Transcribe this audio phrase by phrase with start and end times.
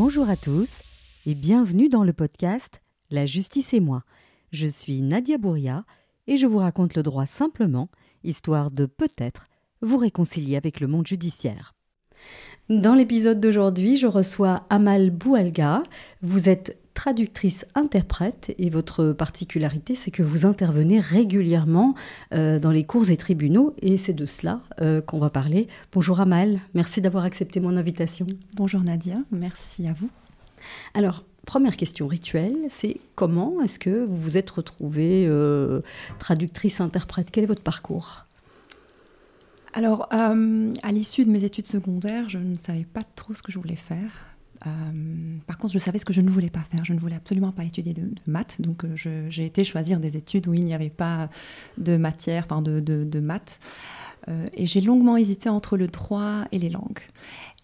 [0.00, 0.82] Bonjour à tous
[1.26, 4.04] et bienvenue dans le podcast La justice et moi.
[4.52, 5.84] Je suis Nadia Bouria
[6.28, 7.88] et je vous raconte le droit simplement,
[8.22, 9.48] histoire de peut-être
[9.82, 11.74] vous réconcilier avec le monde judiciaire.
[12.68, 15.82] Dans l'épisode d'aujourd'hui, je reçois Amal Boualga.
[16.22, 21.94] Vous êtes traductrice-interprète et votre particularité, c'est que vous intervenez régulièrement
[22.34, 25.68] euh, dans les cours et tribunaux et c'est de cela euh, qu'on va parler.
[25.92, 28.26] Bonjour Amal, merci d'avoir accepté mon invitation.
[28.54, 30.10] Bonjour Nadia, merci à vous.
[30.92, 35.82] Alors, première question rituelle, c'est comment est-ce que vous vous êtes retrouvée euh,
[36.18, 38.24] traductrice-interprète Quel est votre parcours?
[39.72, 43.60] Alors, à l'issue de mes études secondaires, je ne savais pas trop ce que je
[43.60, 44.37] voulais faire.
[44.66, 44.70] Euh,
[45.46, 46.84] par contre, je savais ce que je ne voulais pas faire.
[46.84, 48.60] Je ne voulais absolument pas étudier de, maths.
[48.60, 48.94] Donc, euh,
[49.28, 51.28] j'ai été choisir des études où il n'y avait pas
[51.76, 53.60] de matière, enfin de, maths.
[54.28, 57.00] Euh, et j'ai longuement hésité entre le droit et les langues.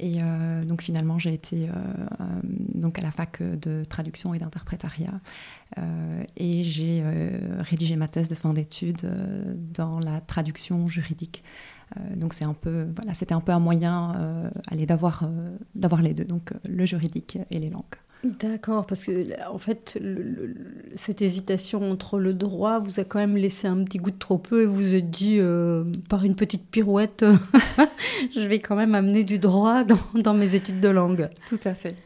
[0.00, 0.18] Et
[0.66, 1.68] donc finalement, j'ai été
[2.74, 5.20] donc à la fac de traduction et d'interprétariat.
[6.36, 7.04] et j'ai
[7.60, 9.08] rédigé ma thèse de fin d'études
[9.72, 11.44] dans la traduction juridique.
[11.96, 16.02] Euh, donc c'est un peu, voilà, c'était un peu un moyen euh, d'avoir, euh, d'avoir
[16.02, 17.84] les deux, donc le juridique et les langues.
[18.24, 19.98] D'accord, parce que en fait,
[20.94, 24.38] cette hésitation entre le droit vous a quand même laissé un petit goût de trop
[24.38, 25.40] peu et vous êtes dit,
[26.08, 27.22] par une petite pirouette,
[28.34, 31.28] je vais quand même amener du droit dans, dans, mes études de langue.
[31.46, 31.96] Tout à fait.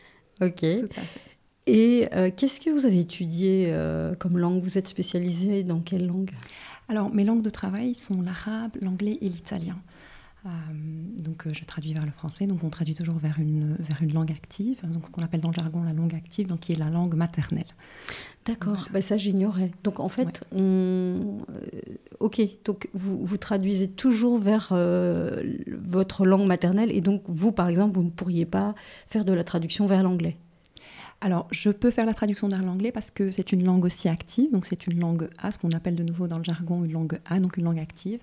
[0.41, 0.59] Ok.
[0.59, 1.20] Tout à fait.
[1.69, 3.73] Et qu'est-ce que vous avez étudié
[4.19, 4.61] comme langue?
[4.61, 6.31] Vous êtes spécialisé dans quelle langue?
[6.89, 9.77] Alors, mes langues de travail sont l'arabe, l'anglais et l'italien.
[10.47, 10.48] Euh,
[11.19, 12.47] donc, euh, je traduis vers le français.
[12.47, 15.50] Donc, on traduit toujours vers une, vers une langue active, donc ce qu'on appelle dans
[15.50, 17.67] le jargon la langue active, donc qui est la langue maternelle.
[18.47, 19.72] D'accord, ben, ça j'ignorais.
[19.84, 20.58] Donc en fait, on...
[20.61, 21.34] Euh,
[22.19, 24.73] ok, donc vous, vous traduisez toujours vers
[25.83, 28.74] votre langue maternelle et donc vous, par exemple, vous ne pourriez pas
[29.07, 30.39] faire de la traduction vers l'anglais
[31.20, 34.52] alors, je peux faire la traduction vers l'anglais parce que c'est une langue aussi active,
[34.52, 37.18] donc c'est une langue A, ce qu'on appelle de nouveau dans le jargon une langue
[37.27, 38.20] A, donc une langue active,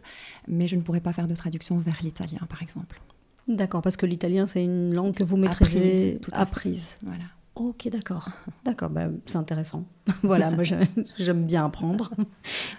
[0.48, 3.02] mais je ne pourrais pas faire de traduction vers l'italien, par exemple.
[3.50, 6.34] D'accord, parce que l'italien, c'est une langue que vous maîtrisez apprise.
[6.34, 6.96] apprise.
[7.04, 7.26] Voilà.
[7.56, 8.28] Ok, d'accord.
[8.66, 9.86] D'accord, bah, c'est intéressant.
[10.24, 10.66] voilà, moi
[11.18, 12.12] j'aime bien apprendre.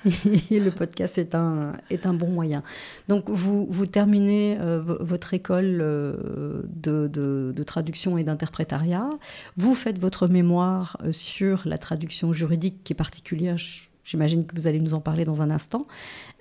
[0.50, 2.62] Et le podcast est un, est un bon moyen.
[3.09, 9.09] Donc vous, vous terminez euh, votre école euh, de, de, traduction et d'interprétariat.
[9.56, 13.56] Vous faites votre mémoire euh, sur la traduction juridique qui est particulière.
[14.04, 15.82] J'imagine que vous allez nous en parler dans un instant.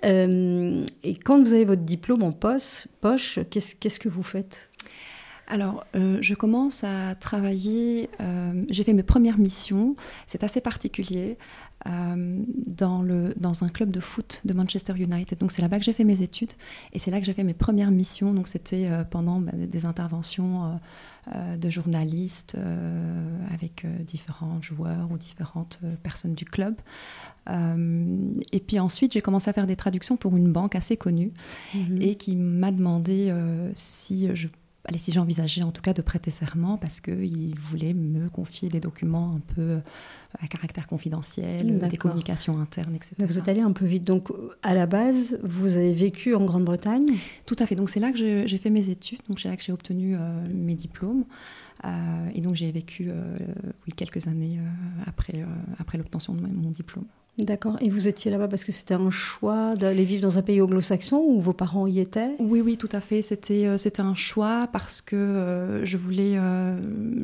[0.04, 4.68] et quand vous avez votre diplôme en poche, poche qu'est-ce que vous faites?
[5.48, 9.94] Alors, euh, je commence à travailler, euh, j'ai fait mes premières missions,
[10.26, 11.38] c'est assez particulier,
[11.86, 15.38] euh, dans, le, dans un club de foot de Manchester United.
[15.38, 16.52] Donc c'est là-bas que j'ai fait mes études
[16.92, 18.34] et c'est là que j'ai fait mes premières missions.
[18.34, 20.80] Donc c'était pendant bah, des interventions
[21.32, 22.56] de journalistes
[23.52, 26.74] avec différents joueurs ou différentes personnes du club.
[27.46, 31.30] et puis ensuite, j'ai commencé à faire des traductions pour une banque assez connue
[31.74, 32.00] mhm.
[32.00, 33.32] et qui m'a demandé
[33.74, 34.48] si je
[34.86, 38.80] allez, si j'envisageais en tout cas de prêter serment parce qu'il voulait me confier des
[38.80, 39.80] documents un peu euh,
[40.40, 43.14] à caractère confidentiel, des communications internes, etc.
[43.18, 44.04] Mais vous êtes allé un peu vite.
[44.04, 44.28] Donc,
[44.62, 47.16] à la base, vous avez vécu en Grande-Bretagne?
[47.46, 47.74] Tout à fait.
[47.74, 49.20] Donc, c'est là que j'ai fait mes études.
[49.28, 51.24] Donc, c'est là que j'ai obtenu euh, mes diplômes.
[51.84, 51.88] Euh,
[52.34, 53.10] et donc, j'ai vécu
[53.86, 54.58] oui, quelques années
[55.06, 55.44] après,
[55.78, 57.06] après l'obtention de mon diplôme.
[57.38, 57.76] D'accord.
[57.80, 61.18] Et vous étiez là-bas parce que c'était un choix d'aller vivre dans un pays anglo-saxon
[61.18, 62.30] ou vos parents y étaient?
[62.38, 63.20] Oui, oui, tout à fait.
[63.20, 66.72] C'était euh, c'était un choix parce que euh, je voulais euh,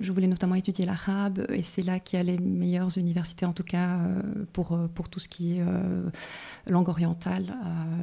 [0.03, 3.53] je voulais notamment étudier l'arabe et c'est là qu'il y a les meilleures universités en
[3.53, 3.99] tout cas
[4.53, 5.63] pour pour tout ce qui est
[6.67, 7.55] langue orientale.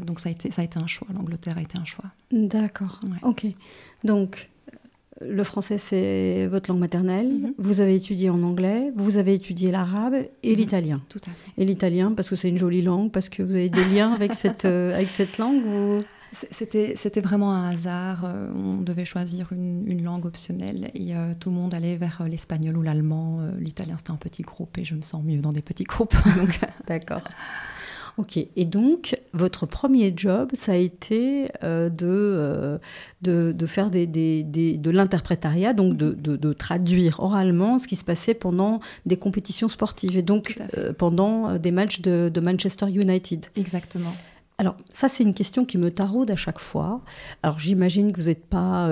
[0.06, 1.08] donc ça a été ça a été un choix.
[1.14, 2.06] L'Angleterre a été un choix.
[2.32, 3.00] D'accord.
[3.22, 3.46] Ok.
[4.04, 4.50] Donc
[5.22, 7.32] le français, c'est votre langue maternelle.
[7.32, 7.54] Mhm.
[7.58, 10.58] Vous avez étudié en anglais, vous avez étudié l'arabe et mhm.
[10.58, 10.98] l'italien.
[11.10, 11.62] Tout à fait.
[11.62, 14.34] Et l'italien, parce que c'est une jolie langue, parce que vous avez des liens avec
[14.36, 15.62] cette, euh, avec cette langue
[16.32, 18.24] C'était, c'était vraiment un hasard.
[18.26, 22.78] Euh, on devait choisir une, langue optionnelle et euh, tout le monde allait vers l'espagnol
[22.78, 23.42] ou l'allemand.
[23.60, 26.16] l'italien, c'était un petit groupe et je me sens mieux dans des petits groupes.
[26.88, 27.22] D'accord.
[28.18, 32.78] Ok, et donc votre premier job, ça a été euh, euh,
[33.22, 34.44] de, de, faire des, des,
[34.78, 40.18] de l'interprétariat, donc de, de, traduire oralement ce qui se passait pendant des compétitions sportives,
[40.18, 43.48] et donc euh, pendant des matchs de, Manchester United.
[43.58, 44.14] Exactement.
[44.58, 47.02] Alors ça, c'est une question qui me taraude à chaque fois.
[47.44, 48.90] Alors j'imagine que vous n'êtes pas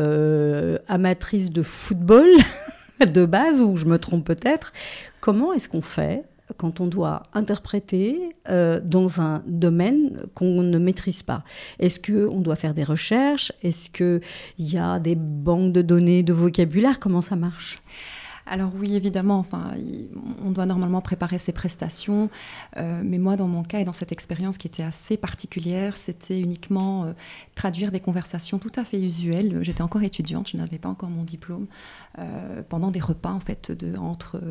[0.88, 2.28] amatrice de football
[3.06, 4.74] de base, ou je me trompe peut-être.
[5.22, 6.24] Comment est-ce qu'on fait
[6.56, 11.44] quand on doit interpréter euh, dans un domaine qu'on ne maîtrise pas.
[11.80, 13.52] Est-ce qu'on doit faire des recherches?
[13.62, 14.22] Est-ce qu'il
[14.58, 17.00] y a des banques de données de vocabulaire?
[17.00, 17.78] Comment ça marche?
[18.50, 19.72] Alors oui, évidemment, enfin,
[20.44, 22.30] on doit normalement préparer ses prestations,
[22.78, 26.40] euh, mais moi, dans mon cas et dans cette expérience qui était assez particulière, c'était
[26.40, 27.14] uniquement euh,
[27.56, 29.60] traduire des conversations tout à fait usuelles.
[29.62, 31.68] J'étais encore étudiante, je n'avais pas encore mon diplôme,
[32.20, 34.42] euh, pendant des repas en fait de, entre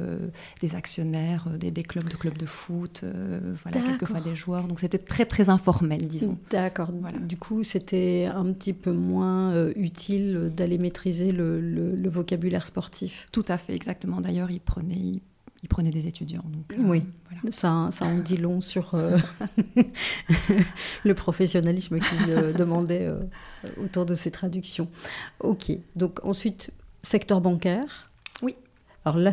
[0.60, 3.04] des actionnaires, des, clubs de clubs de foot,
[3.62, 4.64] voilà, quelquefois des joueurs.
[4.64, 6.38] Donc c'était très très informel, disons.
[6.50, 6.90] D'accord.
[7.00, 7.18] Voilà.
[7.18, 13.28] Du coup, c'était un petit peu moins utile d'aller maîtriser le, le vocabulaire sportif.
[13.32, 14.20] Tout à fait exactement.
[14.20, 14.96] D'ailleurs, il prenait,
[15.62, 16.44] il, prenait des étudiants.
[16.46, 17.04] Donc, euh, oui,
[17.50, 19.16] ça, ça en dit long sur euh,
[21.04, 23.08] le professionnalisme qu'il euh, demandait
[23.80, 24.88] autour de ces traductions.
[25.38, 26.72] Ok, donc ensuite,
[27.02, 28.10] secteur bancaire.
[29.06, 29.30] Alors là,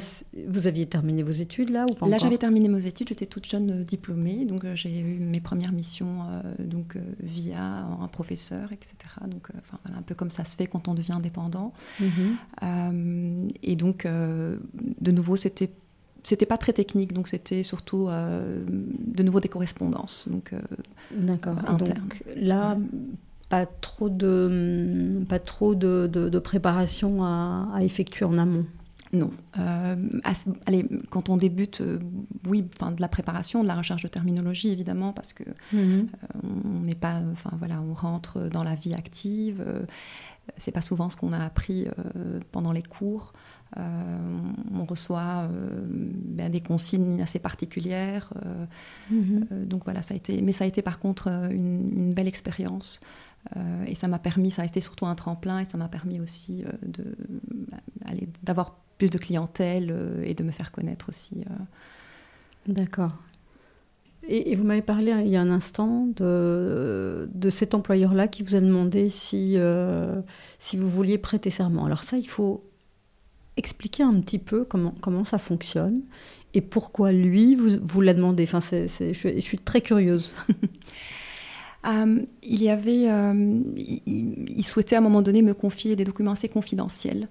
[0.48, 3.10] vous aviez terminé vos études là ou pas Là, j'avais terminé mes études.
[3.10, 6.20] J'étais toute jeune diplômée, donc j'ai eu mes premières missions
[6.60, 8.94] donc via un professeur, etc.
[9.28, 11.74] Donc, enfin, voilà, un peu comme ça se fait quand on devient indépendant.
[12.00, 13.50] Mm-hmm.
[13.64, 15.72] et donc, de nouveau, c'était
[16.22, 20.28] c'était pas très technique, donc c'était surtout de nouveau des correspondances.
[20.30, 20.54] Donc,
[21.12, 21.56] D'accord.
[21.80, 22.78] Donc là,
[23.50, 28.66] pas trop de, pas trop de, de, préparation à, à, effectuer en amont.
[29.14, 29.32] Non.
[29.60, 29.96] Euh,
[30.66, 32.00] allez, quand on débute, euh,
[32.48, 36.08] oui, enfin de la préparation, de la recherche de terminologie évidemment, parce que mhm.
[36.24, 39.64] euh, on n'est pas, enfin voilà, on rentre dans la vie active.
[40.58, 41.86] c'est pas souvent ce qu'on a appris
[42.52, 43.34] pendant les cours.
[43.78, 45.48] on reçoit
[45.88, 48.34] ben, des consignes assez particulières.
[49.12, 49.66] Mhm.
[49.66, 53.00] donc voilà, ça a été, mais ça a été par contre une, belle expérience.
[53.86, 56.64] Et ça m'a permis, ça a été surtout un tremplin et ça m'a permis aussi
[56.82, 57.16] de,
[58.42, 61.42] d'avoir plus de clientèle euh, et de me faire connaître aussi.
[61.42, 61.64] Euh.
[62.68, 63.12] D'accord.
[64.26, 68.42] Et, vous m'avez parlé hein, il y a un instant de, de cet employeur-là qui
[68.42, 70.22] vous a demandé si, euh,
[70.60, 71.86] si vous vouliez prêter serment.
[71.86, 72.64] Alors ça, il faut
[73.58, 76.02] expliquer un petit peu comment, comment ça fonctionne
[76.54, 78.44] et pourquoi lui vous, vous l'a demandé.
[78.44, 80.34] Enfin, c'est, je, je, suis très curieuse.
[81.86, 84.02] il y avait, il,
[84.48, 87.28] il, souhaitait à un moment donné me confier des documents assez confidentiels.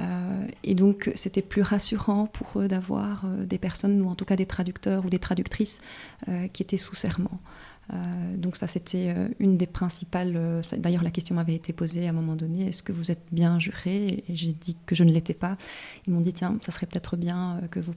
[0.00, 4.24] Euh, et donc, c'était plus rassurant pour eux d'avoir euh, des personnes, ou en tout
[4.24, 5.80] cas des traducteurs ou des traductrices,
[6.28, 7.40] euh, qui étaient sous serment.
[8.36, 10.62] Donc ça, c'était une des principales...
[10.78, 13.58] D'ailleurs, la question m'avait été posée à un moment donné, est-ce que vous êtes bien
[13.58, 14.24] juré?
[14.28, 15.56] Et j'ai dit que je ne l'étais pas.
[16.06, 17.94] Ils m'ont dit, tiens, ça serait peut-être bien que vous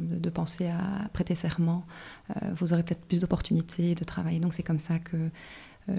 [0.00, 1.84] de, penser à prêter serment.
[2.54, 4.40] vous aurez peut-être plus d'opportunités de travailler.
[4.40, 5.16] Donc c'est comme ça que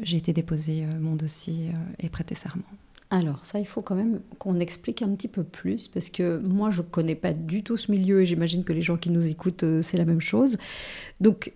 [0.01, 2.63] j'ai été déposer mon dossier et prêter serment.
[3.09, 6.69] Alors ça, il faut quand même qu'on explique un petit peu plus, parce que moi,
[6.69, 9.27] je ne connais pas du tout ce milieu, et j'imagine que les gens qui nous
[9.27, 10.57] écoutent, euh, c'est la même chose.
[11.21, 11.53] Donc,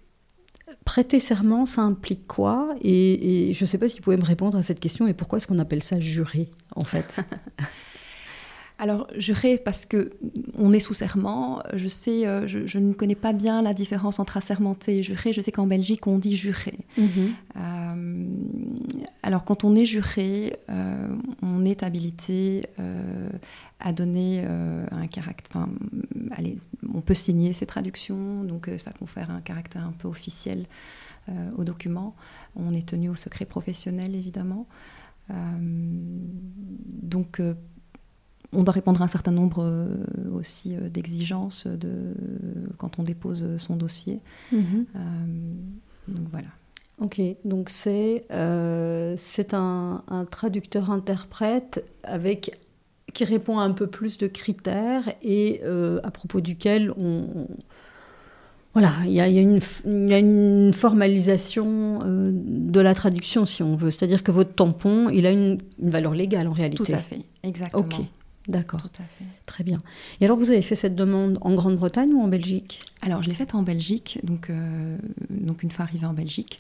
[0.89, 2.67] prêter serment, ça implique quoi?
[2.81, 5.13] Et, et, je ne sais pas si vous pouvez me répondre à cette question, et
[5.13, 7.21] pourquoi est-ce qu'on appelle ça jurer, en fait?
[8.79, 10.09] Alors, jurer parce que
[10.57, 11.61] on est sous serment.
[11.75, 15.31] Je sais, euh, je, ne connais pas bien la différence entre assermenté et juré.
[15.31, 16.79] Je sais qu'en Belgique, on dit juré.
[16.97, 17.33] Mhm.
[17.57, 18.25] Euh,
[19.21, 21.09] alors, quand on est juré, euh,
[21.43, 22.63] on est habilité
[23.79, 25.55] à donner un caractère.
[25.55, 25.69] Enfin,
[26.31, 26.57] allez,
[26.93, 30.65] on peut signer ses traductions, donc ça confère un caractère un peu officiel
[31.57, 32.15] au document.
[32.55, 34.67] On est tenu au secret professionnel, évidemment.
[35.29, 37.39] donc
[38.53, 39.97] on doit répondre à un certain nombre euh,
[40.31, 42.15] aussi euh, d'exigences de,
[42.77, 44.19] quand on dépose son dossier.
[44.51, 44.85] Mhm.
[44.95, 44.99] Euh,
[46.07, 46.47] donc voilà.
[46.99, 48.25] Ok, donc c'est
[49.17, 52.59] c'est un, traducteur-interprète avec
[53.19, 55.61] qui répond à un peu plus de critères et
[56.03, 57.47] à propos duquel on,
[58.73, 63.91] voilà, il y, a, une, y a une formalisation de la traduction, si on veut.
[63.91, 66.85] C'est-à-dire que votre tampon, il a une, une, valeur légale en réalité.
[66.85, 67.83] Tout à fait, exactement.
[68.49, 68.81] D'accord.
[69.45, 69.77] Très bien.
[70.19, 72.81] Et alors, vous avez fait cette demande en Grande-Bretagne ou en Belgique?
[73.01, 74.97] Alors, je l'ai faite en Belgique, donc, euh,
[75.29, 76.59] donc une fois arrivée en Belgique.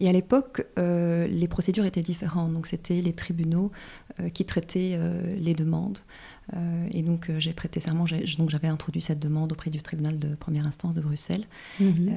[0.00, 2.52] Et à l'époque, euh, les procédures étaient différentes.
[2.52, 3.70] Donc, c'était les tribunaux
[4.18, 4.98] euh, qui traitaient
[5.38, 6.00] les demandes.
[6.90, 8.06] et donc, j'ai prêté serment.
[8.38, 11.44] Donc, j'avais introduit cette demande auprès du tribunal de première instance de Bruxelles.
[11.78, 12.10] Mhm.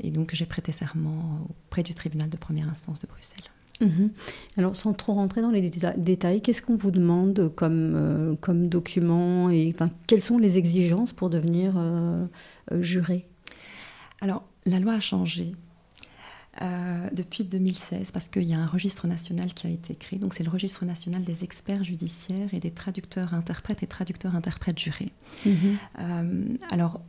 [0.00, 3.44] et donc, j'ai prêté serment auprès du tribunal de première instance de Bruxelles.
[3.80, 4.10] Mhm.
[4.56, 9.50] Alors, sans trop rentrer dans les détails, qu'est-ce qu'on vous demande comme, euh, comme document
[9.50, 12.26] et enfin, quelles sont les exigences pour devenir euh,
[12.72, 13.26] euh, juré?
[14.20, 15.54] Alors, la loi a changé.
[17.12, 20.20] depuis 2016, parce qu'il y a un registre national qui a été créé.
[20.20, 24.78] Donc, c'est le registre national des experts judiciaires et des traducteurs interprètes et traducteurs interprètes
[24.78, 25.12] jurés.
[25.44, 26.58] Mhm.
[26.70, 27.00] alors,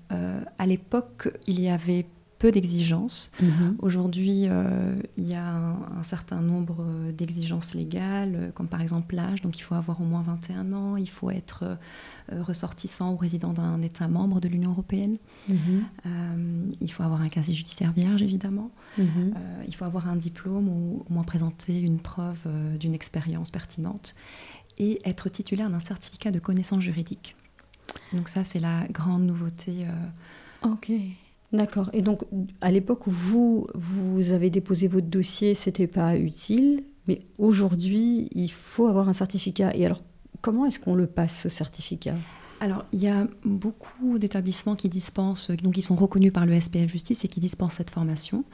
[0.57, 2.07] à l'époque, il y avait
[2.45, 3.31] peu d'exigences.
[3.41, 3.75] Mhm.
[3.79, 8.81] Aujourd'hui, euh, il y a un, un certain nombre euh, d'exigences légales, euh, comme par
[8.81, 13.13] exemple l'âge, donc il faut avoir au moins 21 ans, il faut être euh, ressortissant
[13.13, 15.17] ou résident d'un État membre de l'Union européenne,
[15.49, 15.57] Mhm.
[16.05, 19.33] Euh, il faut avoir un casier judiciaire vierge évidemment, Mhm.
[19.67, 22.41] Il faut avoir un diplôme ou au moins présenter une preuve
[22.79, 24.13] d'une expérience pertinente
[24.77, 27.35] et être titulaire d'un certificat de connaissance juridique.
[28.13, 29.71] Donc ça, c'est la grande nouveauté.
[29.87, 30.91] euh, Ok,
[31.51, 31.89] d'accord.
[31.93, 32.23] Et donc,
[32.61, 38.49] à l'époque où vous, vous avez déposé votre dossier, c'était pas utile, mais aujourd'hui, il
[38.49, 39.75] faut avoir un certificat.
[39.75, 40.01] Et alors,
[40.41, 42.15] comment est-ce qu'on le passe, ce certificat?
[42.61, 46.89] Alors, il y a beaucoup d'établissements qui dispensent, donc qui sont reconnus par le SPF
[46.89, 48.45] Justice et qui dispensent cette formation.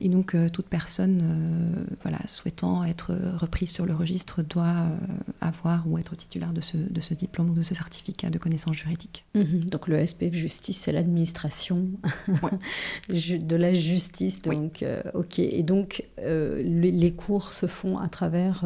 [0.00, 4.96] Et donc, euh, toute personne euh, voilà, souhaitant être reprise sur le registre doit euh,
[5.40, 8.74] avoir ou être titulaire de ce, de ce diplôme ou de ce certificat de connaissance
[8.74, 9.24] juridique.
[9.36, 9.66] Mhm.
[9.70, 11.86] Donc, le SPF Justice, c'est l'administration
[13.08, 14.42] de la justice.
[14.42, 14.84] Donc,
[15.14, 15.38] ok.
[15.38, 18.64] Et donc, les, les cours se font à travers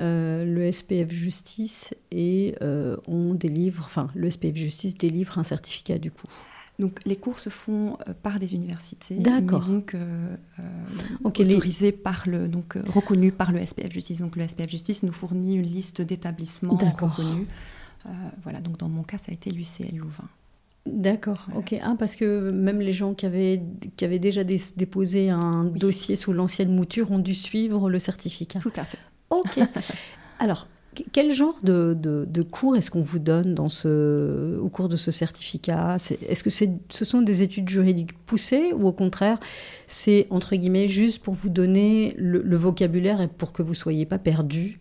[0.00, 5.98] euh, le SPF Justice et euh, on délivre, enfin, le SPF Justice délivre un certificat
[5.98, 6.26] du coup.
[6.78, 9.66] Donc, les cours se font euh, par des universités, D'accord.
[9.66, 10.36] donc euh,
[11.38, 14.20] les- autorisés par le, donc reconnus par le SPF Justice.
[14.20, 17.16] Donc, le SPF Justice nous fournit une liste d'établissements D'accord.
[17.16, 17.46] reconnus.
[18.42, 20.24] Voilà, donc dans mon cas, ça a été l'UCL Louvain.
[20.86, 21.60] D'accord, Voilà.
[21.60, 21.74] ok.
[21.82, 23.60] Ah, parce que même les gens qui avaient,
[23.96, 25.78] qui avaient déjà dé- déposé un Oui.
[25.78, 28.60] dossier sous l'ancienne mouture ont dû suivre le certificat.
[28.60, 28.96] Tout à fait.
[29.30, 29.58] Ok.
[30.38, 34.68] Alors, que- quel genre de, de- de cours est-ce qu'on vous donne dans ce, au
[34.68, 35.96] cours de ce certificat?
[36.26, 39.38] Est-ce que c'est, ce sont des études juridiques poussées ou au contraire,
[39.86, 44.06] c'est entre guillemets juste pour vous donner le, le vocabulaire et pour que vous soyez
[44.06, 44.80] pas perdu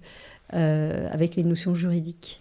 [0.54, 2.40] euh, avec les notions juridiques?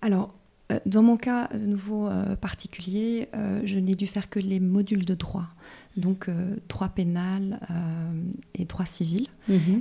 [0.00, 0.34] Alors,
[0.72, 3.28] euh, dans mon cas de nouveau euh, particulier,
[3.64, 5.46] je n'ai dû faire que les modules de droit,
[5.96, 7.74] donc euh, droit pénal euh,
[8.54, 9.26] et droit civil.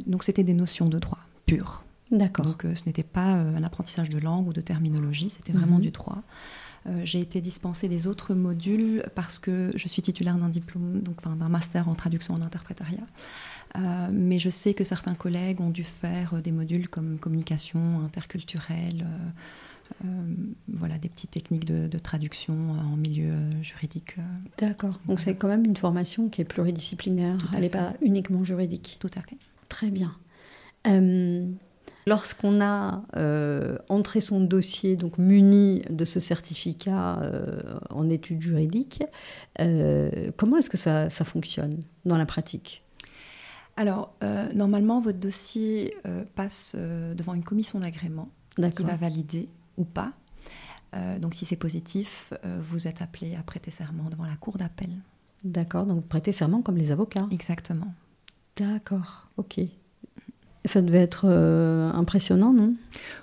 [0.08, 1.84] Donc, c'était des notions de droit pures.
[2.12, 2.46] D'accord.
[2.46, 5.78] Donc, euh, ce n'était pas euh, un apprentissage de langue ou de terminologie, c'était vraiment
[5.78, 5.82] Mhm.
[5.82, 6.22] du droit.
[6.86, 11.22] Euh, J'ai été dispensée des autres modules parce que je suis titulaire d'un diplôme, donc
[11.24, 13.08] d'un master en traduction en interprétariat.
[14.12, 19.06] Mais je sais que certains collègues ont dû faire des modules comme communication interculturelle,
[20.68, 24.16] voilà, des petites techniques de, de traduction en milieu juridique.
[24.58, 24.98] D'accord.
[25.08, 27.38] Donc c'est quand même une formation qui est pluridisciplinaire.
[27.54, 28.98] Elle n'est pas uniquement juridique.
[29.00, 29.38] tout à fait.
[29.70, 30.12] Très bien.
[30.88, 31.48] Euh,
[32.08, 39.04] Lorsqu'on a euh, entré son dossier, donc muni de ce certificat euh, en études juridiques,
[39.60, 42.82] euh, comment est-ce que ça, ça fonctionne dans la pratique?
[43.76, 44.16] Alors,
[44.56, 45.98] normalement, votre dossier
[46.34, 50.14] passe devant une commission d'agrément qui va valider ou pas.
[51.20, 54.90] Donc, si c'est positif, vous êtes appelé à prêter serment devant la cour d'appel.
[55.44, 55.86] D'accord.
[55.86, 57.28] Donc vous prêtez serment comme les avocats.
[57.32, 57.94] Exactement.
[58.56, 59.28] D'accord.
[59.38, 59.60] Ok.
[60.68, 62.74] Ça devait être euh, impressionnant, non?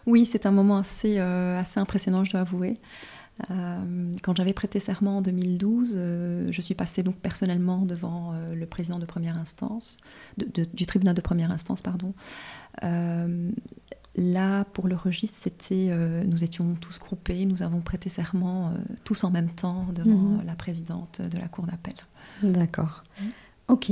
[0.06, 2.80] Oui, c'est un moment assez, euh, assez impressionnant, je dois avouer.
[3.50, 8.66] Euh, quand j'avais prêté serment en 2012, euh, je suis passée donc personnellement devant le
[8.66, 9.98] président de première instance,
[10.38, 12.14] de- de- du tribunal de première instance, pardon.
[14.16, 15.90] Là, pour le registre, c'était,
[16.26, 18.72] nous étions tous groupés, nous avons prêté serment
[19.04, 20.42] tous en même temps devant Mhm.
[20.46, 21.94] la présidente de la cour d'appel.
[22.42, 23.02] D'accord.
[23.66, 23.90] Ok.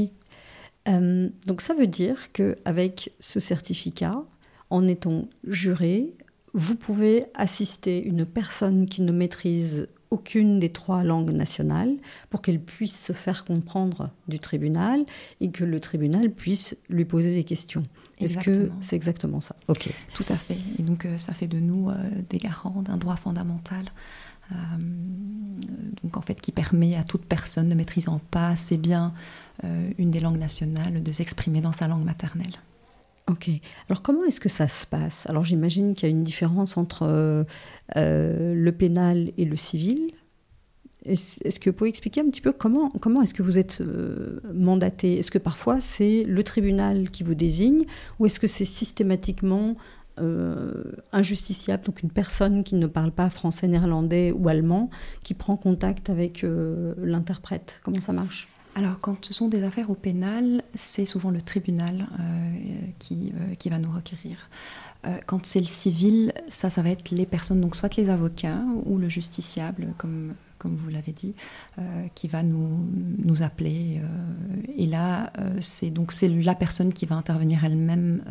[0.88, 4.22] Euh, donc ça veut dire qu'avec ce certificat,
[4.70, 6.14] en étant juré,
[6.54, 11.94] vous pouvez assister une personne qui ne maîtrise aucune des trois langues nationales
[12.28, 15.06] pour qu'elle puisse se faire comprendre du tribunal
[15.40, 17.82] et que le tribunal puisse lui poser des questions.
[18.18, 19.56] Est-ce que c'est exactement ça?
[19.68, 19.88] Ok.
[20.14, 20.58] Tout à fait.
[20.78, 21.94] Et donc, euh, ça fait de nous euh,
[22.28, 23.86] des garants d'un droit fondamental.
[24.50, 24.54] Euh,
[26.02, 29.12] donc, en fait, qui permet à toute personne ne maîtrisant pas assez bien
[29.64, 32.54] euh, une des langues nationales de s'exprimer dans sa langue maternelle.
[33.30, 33.48] Ok.
[33.88, 35.28] Alors comment est-ce que ça se passe?
[35.28, 37.44] Alors j'imagine qu'il y a une différence entre euh,
[38.54, 40.10] le pénal et le civil.
[41.04, 43.80] Est-ce que vous pouvez expliquer un petit peu comment, comment est-ce que vous êtes
[44.52, 45.18] mandaté?
[45.18, 47.84] Est-ce que parfois c'est le tribunal qui vous désigne
[48.18, 49.76] ou est-ce que c'est systématiquement
[50.18, 54.90] euh, un justiciable, donc une personne qui ne parle pas français, néerlandais ou allemand,
[55.22, 58.48] qui prend contact avec euh, l'interprète Comment ça marche?
[58.74, 62.52] Alors, quand ce sont des affaires au pénal, c'est souvent le tribunal euh,
[62.98, 64.48] qui, qui va nous requérir.
[65.26, 68.98] Quand c'est le civil, ça, ça va être les personnes, donc soit les avocats ou
[68.98, 71.34] le justiciable, comme, comme vous l'avez dit,
[71.78, 74.00] euh, qui va nous, appeler.
[74.00, 78.22] euh, et là, euh, c'est donc la personne qui va intervenir elle-même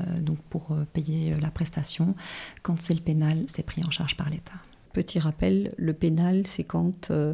[0.49, 2.15] pour payer la prestation.
[2.63, 4.53] Quand c'est le pénal, c'est pris en charge par l'État.
[4.93, 7.33] Petit rappel, le pénal, c'est quand euh,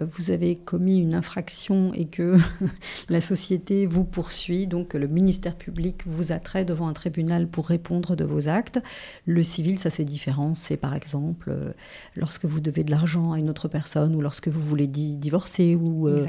[0.00, 2.36] vous avez commis une infraction et que
[3.08, 8.14] la société vous poursuit, donc le ministère public vous attrait devant un tribunal pour répondre
[8.14, 8.80] de vos actes.
[9.26, 10.54] Le civil, ça c'est différent.
[10.54, 11.72] C'est par exemple euh,
[12.14, 16.08] lorsque vous devez de l'argent à une autre personne ou lorsque vous voulez divorcer ou
[16.08, 16.26] euh,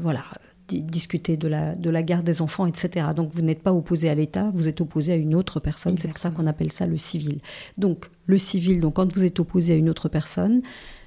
[0.00, 0.22] voilà
[0.68, 3.08] discuter de la, de la garde des enfants, etc.
[3.16, 5.96] Donc vous n'êtes pas opposé à l'État, vous êtes opposé à une autre personne.
[5.98, 7.40] C'est pour ça qu'on appelle ça le civil.
[7.76, 10.62] Donc le civil, donc quand vous êtes opposé à une autre personne,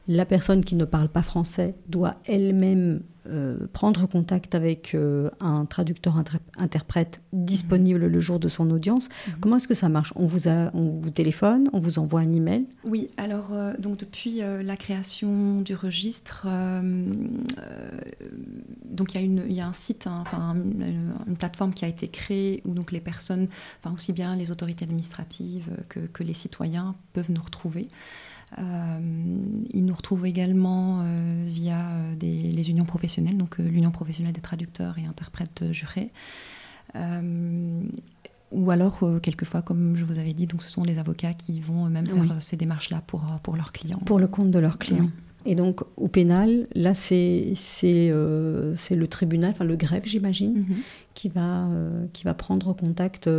[0.07, 5.65] la personne qui ne parle pas français doit elle-même euh, prendre contact avec euh, un
[5.65, 6.15] traducteur
[6.57, 9.09] interprète disponible le jour de son audience.
[9.09, 9.33] Mhm.
[9.39, 10.11] Comment est-ce que ça marche?
[10.15, 12.65] On vous, a, on vous téléphone, on vous envoie un email?
[12.83, 16.47] Oui, alors euh, donc depuis la création du registre,
[18.85, 20.23] donc il y, a une, y a un site, hein,
[20.55, 24.83] une, plateforme qui a été créée où donc les personnes, enfin aussi bien les autorités
[24.83, 27.87] administratives que, que les citoyens peuvent nous retrouver.
[28.59, 28.99] Euh,
[29.73, 34.97] ils nous retrouvent également euh, via euh, les unions professionnelles, donc l'Union professionnelle des traducteurs
[34.97, 36.11] et interprètes jurés.
[38.51, 41.87] ou alors, quelquefois, comme je vous avais dit, donc ce sont les avocats qui vont
[41.87, 43.99] eux-mêmes faire ces démarches-là pour, pour leurs clients.
[43.99, 45.09] Pour le compte de leurs clients.
[45.43, 47.55] Et donc, au pénal, là, c'est
[48.13, 50.75] euh, le tribunal, enfin le greffe, j'imagine, mhm.
[51.15, 51.67] qui, va,
[52.13, 53.29] qui va prendre contact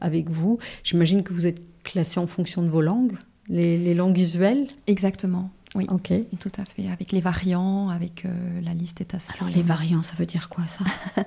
[0.00, 0.58] avec vous.
[0.82, 3.16] J'imagine que vous êtes classé en fonction de vos langues
[3.50, 5.50] les, langues usuelles Exactement.
[5.76, 6.88] Oui, ok, tout à fait.
[6.88, 9.34] Avec les variants, avec euh, la liste est assez.
[9.40, 10.84] Alors les variants, ça veut dire quoi ça?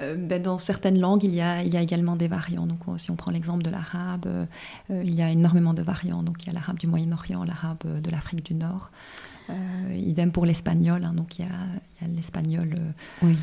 [0.00, 2.66] Euh, ben, Dans certaines langues, il y, a, il y a également des variants.
[2.66, 6.22] Donc si on prend l'exemple de l'arabe, euh, il y a énormément de variants.
[6.22, 8.90] Donc il y a l'arabe du Moyen-Orient, l'arabe de l'Afrique du Nord.
[9.96, 11.04] idem pour l'espagnol.
[11.04, 11.14] Hein.
[11.14, 12.78] donc il y a, a l'espagnol.
[13.22, 13.36] oui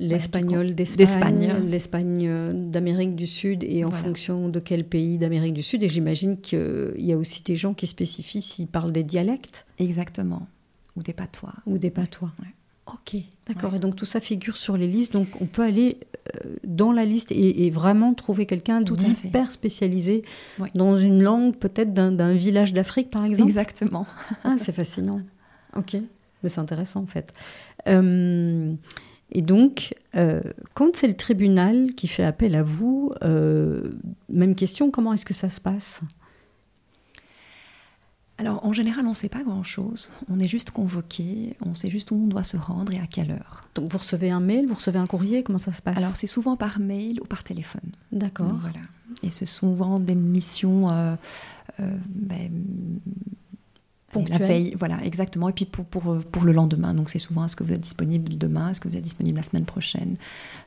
[0.00, 5.82] L'espagnol d'Espagne, l'Espagne d'Amérique du Sud et en fonction de quel pays d'Amérique du Sud.
[5.82, 9.66] Et j'imagine qu'il y a aussi des gens qui spécifient s'ils parlent des dialectes.
[9.78, 10.46] Exactement.
[10.96, 11.54] Ou des patois.
[11.66, 12.32] Ou des patois.
[12.86, 13.16] Ok,
[13.46, 13.74] d'accord.
[13.74, 15.12] Et donc tout ça figure sur les listes.
[15.12, 15.98] Donc on peut aller
[16.36, 20.22] euh, dans la liste et, vraiment trouver quelqu'un d'hyper spécialisé
[20.74, 23.48] dans une langue, peut-être d'un village d'Afrique par exemple.
[23.48, 24.06] Exactement.
[24.44, 25.20] ah, c'est fascinant.
[25.76, 25.96] Ok,
[26.42, 27.34] mais c'est intéressant en fait.
[27.88, 28.74] Euh,
[29.30, 30.40] et donc, euh,
[30.74, 33.92] quand c'est le tribunal qui fait appel à vous, euh,
[34.28, 36.00] même question, comment est-ce que ça se passe?
[38.38, 40.12] Alors en général, on ne sait pas grand-chose.
[40.30, 43.32] On est juste convoqué, on sait juste où on doit se rendre et à quelle
[43.32, 43.64] heure.
[43.74, 45.96] Donc vous recevez un mail, vous recevez un courrier, comment ça se passe?
[45.96, 47.90] Alors c'est souvent par mail ou par téléphone.
[48.12, 48.56] D'accord.
[48.60, 48.78] Voilà.
[49.24, 51.16] Et c'est souvent des missions euh,
[51.80, 52.48] ben,
[54.26, 55.48] la veille, voilà, exactement.
[55.48, 58.36] Et puis pour, pour, pour le lendemain, donc c'est souvent est-ce que vous êtes disponible
[58.36, 60.14] demain, est-ce que vous êtes disponible la semaine prochaine,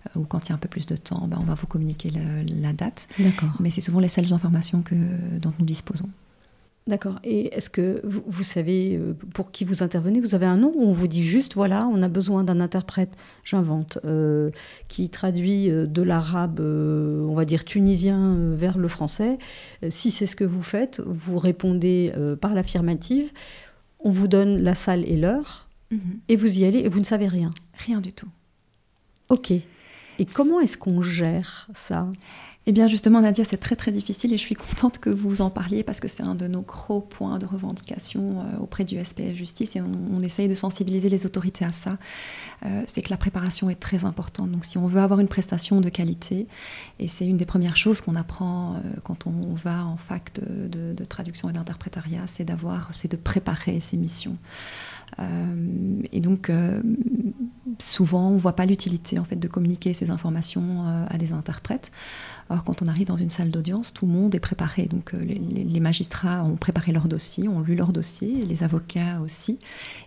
[0.07, 1.67] euh, ou quand il y a un peu plus de temps, ben, on va vous
[1.67, 3.07] communiquer la date.
[3.19, 3.49] D'accord.
[3.59, 4.95] Mais c'est souvent les seules informations que,
[5.39, 6.09] dont nous disposons.
[6.87, 7.19] D'accord.
[7.23, 10.83] Et est-ce que vous, savez euh, pour qui vous intervenez Vous avez un nom ou
[10.83, 14.49] on vous dit juste, voilà, on a besoin d'un interprète, j'invente, euh,
[14.87, 19.37] qui traduit euh, de l'arabe, on va dire tunisien, vers le français.
[19.89, 23.31] Si c'est ce que vous faites, vous répondez par l'affirmative.
[23.99, 26.19] On vous donne la salle et l'heure, mhm.
[26.29, 27.51] et vous y allez et vous ne savez rien.
[27.85, 28.29] Rien du tout.
[29.29, 29.51] Ok.
[29.51, 32.07] Et comment est-ce qu'on gère ça?
[32.67, 35.49] Eh bien justement Nadia, c'est très très difficile et je suis contente que vous en
[35.49, 39.33] parliez parce que c'est un de nos gros points de revendication euh, auprès du SPF
[39.33, 41.97] Justice et on, essaye de sensibiliser les autorités à ça.
[42.63, 44.51] Euh, c'est que la préparation est très importante.
[44.51, 46.45] Donc si on veut avoir une prestation de qualité,
[46.99, 50.93] et c'est une des premières choses qu'on apprend euh, quand on va en fac de,
[50.93, 54.37] de traduction et d'interprétariat, c'est d'avoir, c'est de préparer ces missions.
[55.19, 56.81] Euh, et donc, euh,
[57.79, 61.33] souvent, on ne voit pas l'utilité en fait de communiquer ces informations euh, à des
[61.33, 61.91] interprètes.
[62.49, 64.85] Alors, quand on arrive dans une salle d'audience, tout le monde est préparé.
[64.87, 69.57] Donc, les, magistrats ont préparé leur dossier, ont lu leur dossier, les avocats aussi.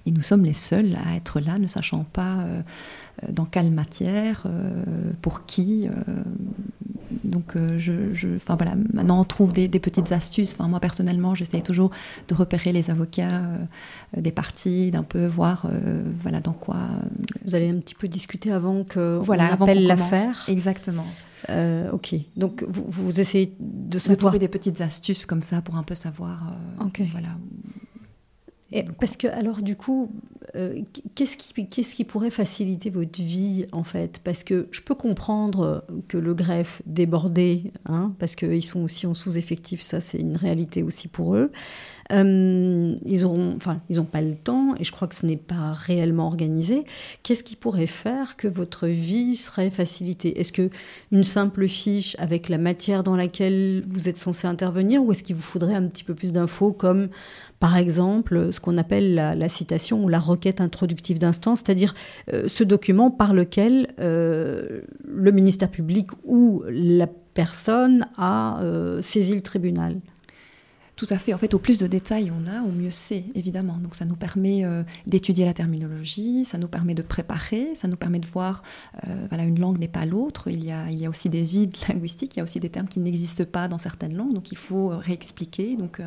[0.07, 2.45] Et nous sommes les seuls à être là, ne sachant pas
[3.31, 4.47] dans quelle matière,
[5.23, 5.89] pour qui.
[7.25, 10.55] Donc, je, enfin, voilà, maintenant on trouve des, petites astuces.
[10.55, 11.91] Enfin, moi personnellement, j'essaye toujours
[12.29, 13.43] de repérer les avocats
[14.17, 16.77] des parties, d'un peu voir euh, voilà dans quoi.
[16.77, 20.45] Euh, vous allez un petit peu discuter avant que voilà, appelle l'affaire.
[20.49, 21.07] Exactement.
[21.51, 24.17] Euh, ok, donc vous, vous, essayez de savoir.
[24.17, 26.53] De trouver des petites astuces comme ça pour un peu savoir.
[26.81, 27.03] ok.
[27.13, 27.29] Voilà.
[29.01, 30.11] Parce que alors du coup,
[31.15, 34.21] qu'est-ce qui, qu'est-ce qui pourrait faciliter votre vie en fait?
[34.25, 39.15] Parce que je peux comprendre que le greffe débordé, hein, parce qu'ils sont aussi en
[39.15, 41.51] sous-effectif, ça c'est une réalité aussi pour eux.
[42.13, 45.73] Euh, ils n'ont enfin, ils pas le temps et je crois que ce n'est pas
[45.73, 46.85] réellement organisé.
[47.23, 50.39] Qu'est-ce qui pourrait faire que votre vie serait facilitée?
[50.39, 50.71] Est-ce que
[51.13, 55.37] une simple fiche avec la matière dans laquelle vous êtes censé intervenir ou est-ce qu'il
[55.37, 57.09] vous faudrait un petit peu plus d'infos comme
[57.65, 61.95] par exemple ce qu'on appelle la, citation ou la requête introductive d'instance, c'est-à-dire
[62.31, 69.35] euh, ce document par lequel euh, le ministère public ou la personne a euh, saisi
[69.35, 69.97] le tribunal.
[70.97, 71.33] Tout à fait.
[71.33, 73.79] En fait, au plus de détails on a, au mieux c'est, évidemment.
[73.83, 74.63] Donc ça nous permet
[75.07, 78.63] d'étudier la terminologie, ça nous permet de préparer, ça nous permet de voir,
[79.31, 80.51] voilà, une langue n'est pas l'autre.
[80.51, 82.69] Il y, a, il y a aussi des vides linguistiques, il y a aussi des
[82.69, 85.77] termes qui n'existent pas dans certaines langues, donc il faut réexpliquer.
[85.77, 86.01] Donc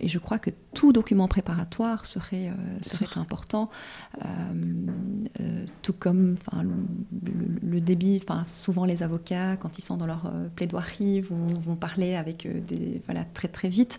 [0.00, 3.68] et je crois que tout document préparatoire serait, euh, serait important,
[4.24, 6.36] euh, tout comme
[7.62, 8.20] le, débit.
[8.46, 13.24] Souvent, les avocats, quand ils sont dans leur plaidoirie, vont, vont, parler avec des, voilà,
[13.24, 13.98] très très vite,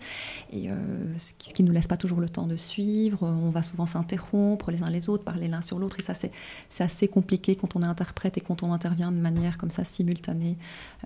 [0.52, 0.68] et
[1.16, 3.22] ce qui ne nous laisse pas toujours le temps de suivre.
[3.22, 6.84] On va souvent s'interrompre les uns les autres, parler l'un sur l'autre, et ça, c'est
[6.84, 10.56] assez compliqué quand on est interprète et quand on intervient de manière comme ça simultanée,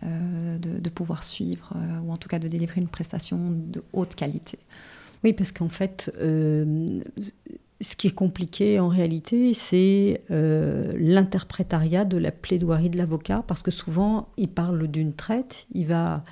[0.03, 1.73] de, de, pouvoir suivre,
[2.05, 4.34] ou en tout cas de délivrer une prestation de haute qualité.
[5.25, 6.87] Oui, parce qu'en fait, euh,
[7.81, 13.63] ce qui est compliqué en réalité, c'est euh, l'interprétariat de la plaidoirie de l'avocat, parce
[13.63, 16.25] que souvent, il parle d'une traite, il va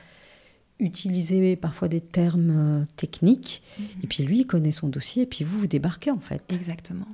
[0.79, 2.51] utiliser parfois des termes
[2.83, 3.85] euh, techniques, mhm.
[4.03, 6.43] et puis lui, il connaît son dossier, et puis vous, vous débarquez en fait.
[6.51, 7.07] Exactement.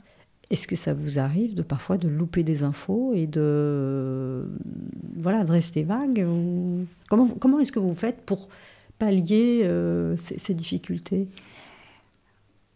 [0.51, 4.49] Est-ce que ça vous arrive de parfois de louper des infos et de
[5.19, 6.27] voilà de rester vague
[7.11, 8.49] Comment, comment est-ce que vous faites pour
[8.99, 11.29] pallier euh, ces, difficultés?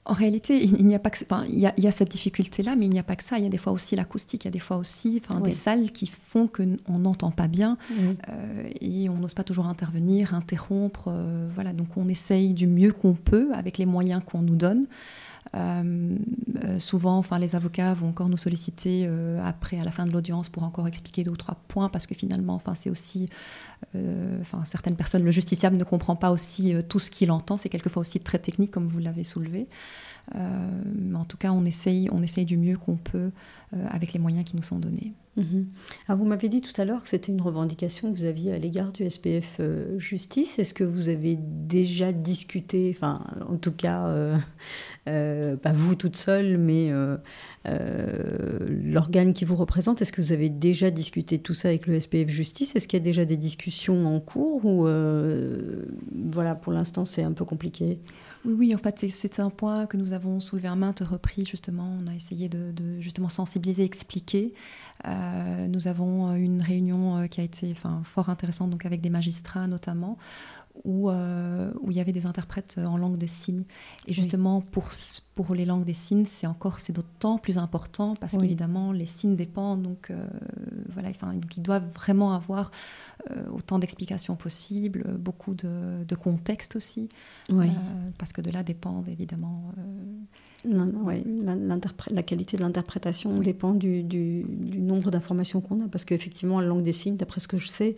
[0.05, 2.11] En réalité, il n'y a pas que, enfin, il y, a, il y a cette
[2.11, 3.39] difficulté-là, mais il n'y a pas que ça.
[3.39, 5.53] Il y a des fois aussi l'acoustique, il y a des fois aussi, enfin, des
[5.53, 10.35] salles qui font que on n'entend pas bien euh, et on n'ose pas toujours intervenir,
[10.35, 11.05] interrompre.
[11.07, 14.87] Euh, voilà, donc on essaye du mieux qu'on peut avec les moyens qu'on nous donne.
[15.55, 16.17] Euh,
[16.65, 20.13] euh, souvent, enfin, les avocats vont encore nous solliciter euh, après, à la fin de
[20.13, 23.29] l'audience, pour encore expliquer deux ou trois points, parce que finalement, enfin, c'est aussi,
[24.41, 27.57] enfin, certaines personnes, le justiciable ne comprend pas aussi tout ce qu'il entend.
[27.57, 29.69] C'est quelquefois aussi très technique, comme vous l'avez soulevé.
[30.35, 33.31] en tout cas, on essaye, on essaye du mieux qu'on peut
[33.91, 35.13] avec les moyens qui nous sont donnés.
[35.37, 35.69] Mhm.
[36.11, 38.93] Vous m'avez dit tout à l'heure que c'était une revendication que vous aviez à l'égard
[38.93, 40.59] du SPF euh, Justice.
[40.59, 44.35] Est-ce que vous avez déjà discuté, enfin en tout cas, euh,
[45.09, 46.93] euh, pas vous toute seule, mais
[48.69, 52.29] l'organe qui vous représente, est-ce que vous avez déjà discuté tout ça avec le SPF
[52.29, 52.77] Justice?
[52.77, 54.83] Est-ce qu'il y a déjà des discussions en cours ou
[56.31, 58.01] voilà, pour l'instant c'est un peu compliqué?
[58.45, 61.97] Oui, oui, en fait, c'est un point que nous avons soulevé à maintes reprises, justement.
[62.03, 64.53] On a essayé de, justement sensibiliser, expliquer.
[65.07, 69.11] Euh, nous avons une réunion euh, qui a été enfin, fort intéressante, donc avec des
[69.11, 70.17] magistrats notamment,
[70.85, 73.65] où, euh, où il y avait des interprètes en langue de signes.
[74.07, 74.89] Et justement, pour,
[75.35, 79.37] pour les langues des signes, c'est encore, c'est d'autant plus important parce qu'évidemment, les signes
[79.37, 80.27] dépendent, donc, euh,
[80.93, 82.71] voilà, enfin, donc ils doivent vraiment avoir
[83.31, 87.09] euh, autant d'explications possibles, beaucoup de, de contexte aussi,
[88.19, 89.73] parce que de là dépendent évidemment
[90.65, 91.25] oui,
[92.11, 94.05] la, qualité de l'interprétation dépend du,
[94.77, 97.97] nombre d'informations qu'on a, parce qu'effectivement, la langue des signes, d'après ce que je sais,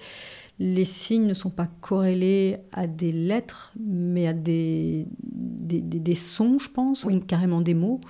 [0.58, 6.70] les signes ne sont pas corrélés à des lettres, mais à des, des, sons, je
[6.70, 8.00] pense, ou carrément des mots.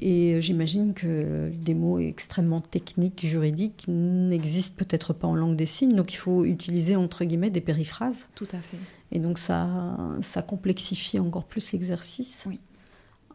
[0.00, 5.92] Et j'imagine que des mots extrêmement techniques, juridiques, n'existent peut-être pas en langue des signes,
[5.92, 8.28] donc il faut utiliser entre guillemets des périphrases.
[8.34, 8.78] Tout à fait.
[9.12, 12.44] Et donc ça, ça complexifie encore plus l'exercice.
[12.48, 12.58] Oui.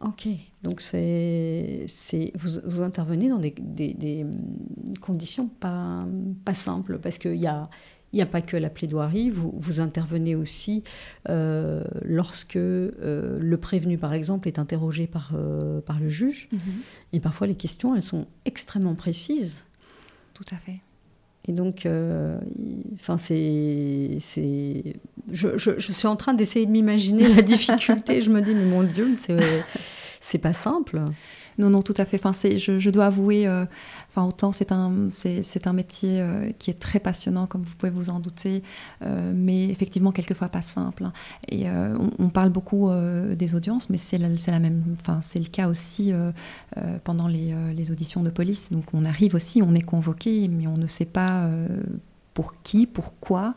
[0.00, 0.28] Ok,
[0.62, 4.24] donc c'est, c'est, vous, vous, intervenez dans des, des,
[5.00, 6.06] conditions pas,
[6.44, 7.68] pas simples, parce qu'il n'y a,
[8.12, 10.82] il a pas que la plaidoirie, vous, vous intervenez aussi
[11.28, 16.48] euh, lorsque euh, le prévenu, par exemple, est interrogé par, euh, par le juge.
[16.52, 16.60] Mhm.
[17.12, 19.58] Et parfois, les questions, elles sont extrêmement précises.
[20.34, 20.78] Tout à fait.
[21.46, 21.88] Et donc,
[23.00, 24.96] enfin, c'est, c'est,
[25.30, 28.20] je, je, je, suis en train d'essayer de m'imaginer la difficulté.
[28.20, 29.38] je me dis, mais mon Dieu, c'est
[30.20, 31.00] c'est pas simple.
[31.58, 32.20] Non, non, tout à fait.
[32.58, 33.64] Je, dois avouer, euh,
[34.16, 34.90] autant c'est un,
[35.72, 38.62] métier euh, qui est très passionnant, comme vous pouvez vous en douter,
[39.02, 41.04] euh, mais effectivement, quelquefois pas simple.
[41.04, 41.12] Hein.
[41.48, 41.66] Et
[42.18, 42.90] on, parle beaucoup
[43.34, 46.12] des audiences, mais c'est la, même, enfin, c'est le cas aussi
[47.04, 48.70] pendant les, les, auditions de police.
[48.70, 51.48] Donc, on arrive aussi, on est convoqué, mais on ne sait pas
[52.34, 53.54] pour qui, pourquoi.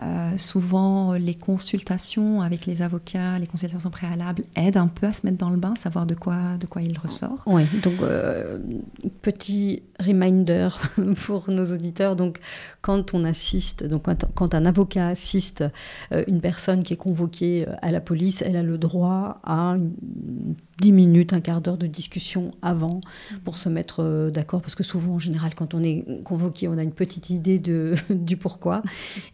[0.00, 5.26] Euh, souvent, les consultations avec les avocats, les consultations préalables aident un peu à se
[5.26, 7.42] mettre dans le bain, savoir de quoi, de quoi il ressort.
[7.46, 8.58] Oui, donc euh,
[9.20, 10.68] petit reminder
[11.26, 12.16] pour nos auditeurs.
[12.16, 12.38] Donc,
[12.80, 15.64] quand on assiste, donc quand, un avocat assiste
[16.12, 19.76] euh, une personne qui est convoquée à la police, elle a le droit à
[20.80, 23.00] 10 minutes, un quart d'heure de discussion avant
[23.44, 26.82] pour se mettre d'accord, parce que souvent, en général, quand on est convoqué, on a
[26.82, 27.58] une petite idée
[28.10, 28.82] du pourquoi.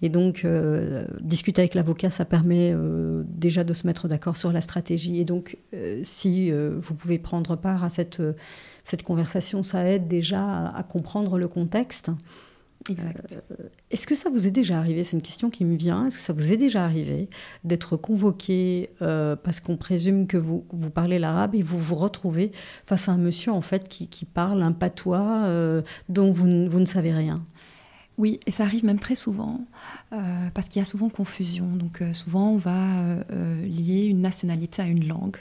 [0.02, 4.52] Et donc, euh, discuter avec l'avocat, ça permet euh, déjà de se mettre d'accord sur
[4.52, 5.20] la stratégie.
[5.20, 8.22] Et donc, euh, si vous pouvez prendre part à cette,
[8.82, 12.10] cette conversation, ça aide déjà à, comprendre le contexte.
[13.90, 16.06] Est-ce que ça vous est déjà arrivé C'est une question qui me vient.
[16.06, 17.28] Est-ce que ça vous est déjà arrivé
[17.64, 22.52] d'être convoqué parce qu'on présume que vous, vous parlez l'arabe et vous vous retrouvez
[22.84, 26.86] face à un monsieur en fait qui, qui parle un patois dont vous, vous ne
[26.86, 27.42] savez rien?
[28.18, 29.60] Oui, et ça arrive même très souvent,
[30.12, 31.66] euh, parce qu'il y a souvent confusion.
[31.76, 32.98] Donc euh, souvent, on va
[33.30, 35.36] euh, lier une nationalité à une langue.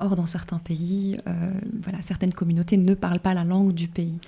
[0.00, 1.16] Or, dans certains pays,
[1.82, 4.18] voilà, certaines communautés ne parlent pas la langue du pays.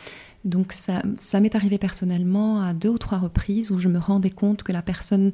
[0.45, 4.31] Donc ça, ça m'est arrivé personnellement à deux ou trois reprises où je me rendais
[4.31, 5.33] compte que la personne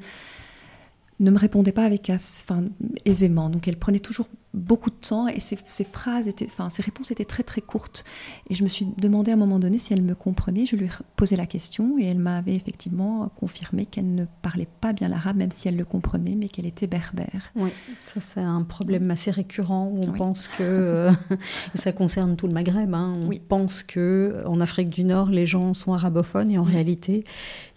[1.22, 2.64] ne me répondait pas avec enfin,
[3.04, 3.48] aisément.
[3.48, 7.24] Donc elle prenait toujours beaucoup de temps et ses, phrases étaient, enfin, ses réponses étaient
[7.24, 8.04] très très courtes.
[8.50, 10.66] Et je me suis demandé à un moment donné si elle me comprenait.
[10.66, 14.92] Je lui ai posé la question et elle m'avait effectivement confirmé qu'elle ne parlait pas
[14.92, 17.52] bien l'arabe, même si elle le comprenait, mais qu'elle était berbère.
[17.56, 21.12] Oui, ça c'est un problème assez récurrent où on pense que euh,
[21.74, 22.92] ça concerne tout le Maghreb.
[22.94, 23.16] Hein.
[23.22, 27.24] on pense que en Afrique du Nord les gens sont arabophones et en réalité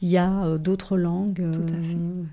[0.02, 1.52] il y a euh, d'autres langues.
[1.52, 1.96] Tout à fait.
[1.96, 2.24] Euh,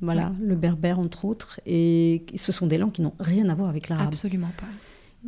[0.00, 1.60] voilà, le berbère entre autres.
[1.66, 4.08] Et ce sont des langues qui n'ont rien à voir avec l'arabe.
[4.08, 4.66] Absolument pas.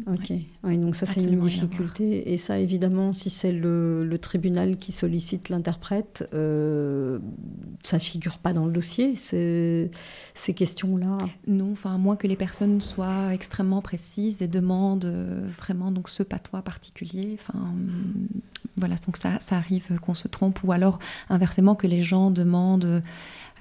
[0.07, 2.33] Ok, donc ça c'est une difficulté.
[2.33, 7.19] Et ça évidemment, si c'est le, tribunal qui sollicite l'interprète, euh,
[7.85, 9.91] ça figure pas dans le dossier, ces,
[10.35, 11.17] ces questions-là.
[11.47, 16.09] Non, enfin, à moins que les personnes soient extrêmement précises et demandent euh, vraiment donc
[16.09, 17.39] ce patois particulier.
[17.39, 17.73] Enfin,
[18.77, 20.63] voilà, donc ça, ça arrive qu'on se trompe.
[20.65, 20.99] Ou alors
[21.31, 23.03] inversement que les gens demandent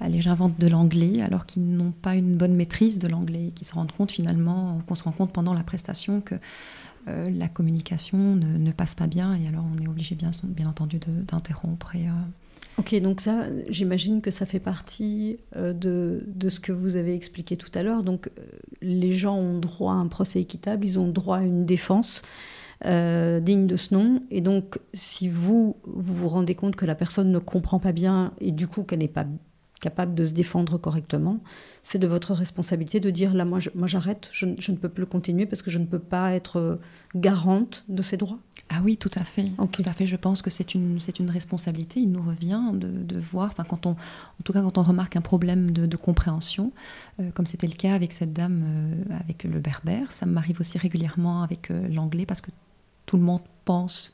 [0.00, 3.74] allez, j'invente de l'anglais, alors qu'ils n'ont pas une bonne maîtrise de l'anglais, qu'ils se
[3.74, 6.34] rendent compte finalement, qu'on se rend compte pendant la prestation que
[7.08, 10.98] euh, la communication ne, passe pas bien, et alors on est obligé bien, bien entendu
[10.98, 11.94] d'interrompre.
[11.94, 12.12] Et, euh,
[12.76, 17.14] Ok, donc ça, j'imagine que ça fait partie euh, de, de, ce que vous avez
[17.14, 18.02] expliqué tout à l'heure.
[18.02, 18.30] Donc
[18.82, 22.22] les gens ont droit à un procès équitable, ils ont droit à une défense.
[22.84, 24.20] digne de ce nom.
[24.30, 28.32] Et donc, si vous, vous vous rendez compte que la personne ne comprend pas bien
[28.40, 29.26] et du coup qu'elle n'est pas
[29.80, 31.40] capable de se défendre correctement,
[31.82, 35.62] c'est de votre responsabilité de dire là, moi, j'arrête, je, ne peux plus continuer parce
[35.62, 36.76] que je ne peux pas être euh,
[37.14, 38.38] garante de ces droits.
[38.70, 39.50] Ah oui, tout à fait.
[39.72, 40.04] Tout à fait.
[40.04, 42.00] Je pense que c'est une, c'est une responsabilité.
[42.00, 45.16] Il nous revient de, de, voir, enfin, quand on, en tout cas, quand on remarque
[45.16, 46.72] un problème de, compréhension,
[47.20, 50.76] euh, comme c'était le cas avec cette dame, euh, avec le berbère, ça m'arrive aussi
[50.78, 52.50] régulièrement avec l'anglais parce que
[53.06, 53.40] tout le monde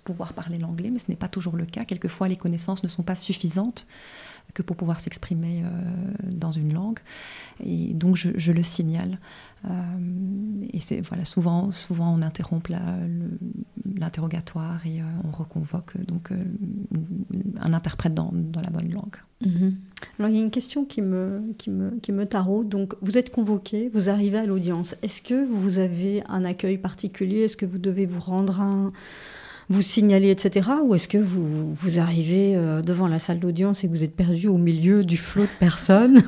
[0.04, 1.84] pouvoir parler l'anglais, mais ce n'est pas toujours le cas.
[1.84, 3.86] Quelquefois, les connaissances ne sont pas suffisantes
[4.52, 5.68] que pour pouvoir s'exprimer euh,
[6.30, 6.98] dans une langue.
[7.64, 9.18] Et donc je, le signale.
[9.64, 9.70] Euh,
[10.72, 12.70] et c'est voilà, souvent, souvent on interrompt
[13.96, 16.30] l'interrogatoire et euh, on reconvoque donc
[17.60, 19.16] un interprète dans, la bonne langue.
[19.44, 19.76] Mhm.
[20.18, 22.68] Alors il y a une question qui me, qui me, qui me taraude.
[22.68, 24.94] Donc vous êtes convoqué, vous arrivez à l'audience.
[25.02, 27.40] Est-ce que vous avez un accueil particulier?
[27.40, 28.88] Est-ce que vous devez vous rendre un
[29.68, 30.70] vous signalez, etc.
[30.84, 34.14] Ou est-ce que vous, vous arrivez euh, devant la salle d'audience et que vous êtes
[34.14, 36.22] perdu au milieu du flot de personnes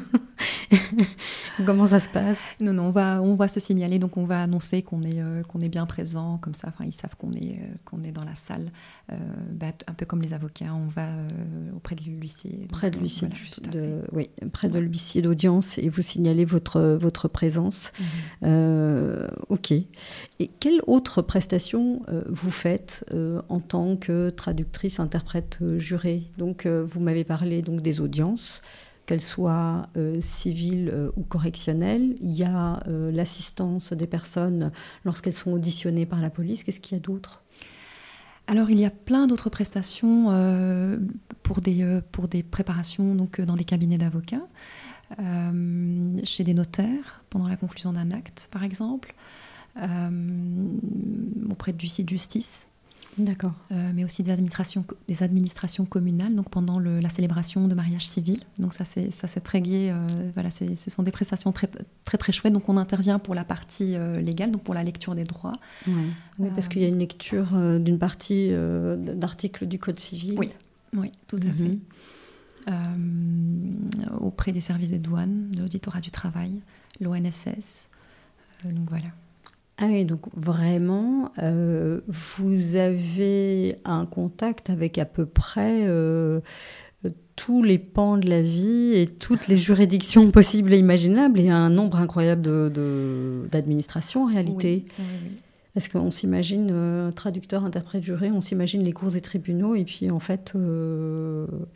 [1.66, 2.54] Comment ça se passe?
[2.60, 5.42] Non, non, on va, on va se signaler, donc on va annoncer qu'on est, euh,
[5.42, 8.24] qu'on est bien présent, comme ça, enfin, ils savent qu'on est, euh, qu'on est dans
[8.24, 8.70] la salle.
[9.52, 11.06] Bah, un peu comme les avocats, on va
[11.76, 12.66] auprès de l'huissier.
[12.68, 13.28] Près de l'huissier,
[13.70, 17.92] de, oui, près de l'huissier d'audience et vous signalez votre, votre présence.
[18.42, 19.28] Mhm.
[19.48, 19.70] ok.
[19.70, 26.30] Et quelle autre prestation vous faites euh, en tant que traductrice, interprète euh, jurée.
[26.38, 28.62] Donc, euh, vous m'avez parlé donc des audiences,
[29.06, 32.16] qu'elles soient civiles ou correctionnelles.
[32.20, 34.72] Il y a l'assistance des personnes
[35.04, 36.64] lorsqu'elles sont auditionnées par la police.
[36.64, 37.44] Qu'est-ce qu'il y a d'autre?
[38.48, 40.24] Alors il y a plein d'autres prestations
[41.44, 44.48] pour, des, pour des préparations dans des cabinets d'avocats,
[46.24, 49.14] chez des notaires pendant la conclusion d'un acte par exemple,
[51.48, 52.66] auprès du site justice
[53.18, 53.54] D'accord.
[53.72, 58.40] Euh, mais aussi des administrations, des administrations communales, donc pendant la célébration de mariage civil.
[58.58, 59.90] Donc ça c'est ça c'est très gai.
[59.90, 61.68] Euh, voilà, ce sont des prestations très
[62.04, 62.52] très très chouettes.
[62.52, 65.54] Donc on intervient pour la partie euh, légale, donc pour la lecture des droits.
[65.86, 70.34] Oui, parce qu'il y a une lecture d'une partie d'articles du code civil.
[70.38, 70.50] Oui,
[70.94, 71.80] oui, tout à mhm.
[72.66, 72.72] fait.
[74.20, 76.60] auprès des services des douanes, de l'auditorat du travail,
[77.00, 77.88] l'ONSS.
[78.64, 79.08] donc voilà.
[79.78, 86.40] Ah oui, donc vraiment, euh, vous avez un contact avec à peu près euh,
[87.36, 91.68] tous les pans de la vie et toutes les juridictions possibles et imaginables et un
[91.68, 92.72] nombre incroyable
[93.50, 94.86] d'administrations en réalité.
[94.98, 95.04] Oui,
[95.74, 100.10] Parce qu'on s'imagine, euh, traducteur, interprète, juré, on s'imagine les cours et tribunaux, et puis
[100.10, 100.54] en fait.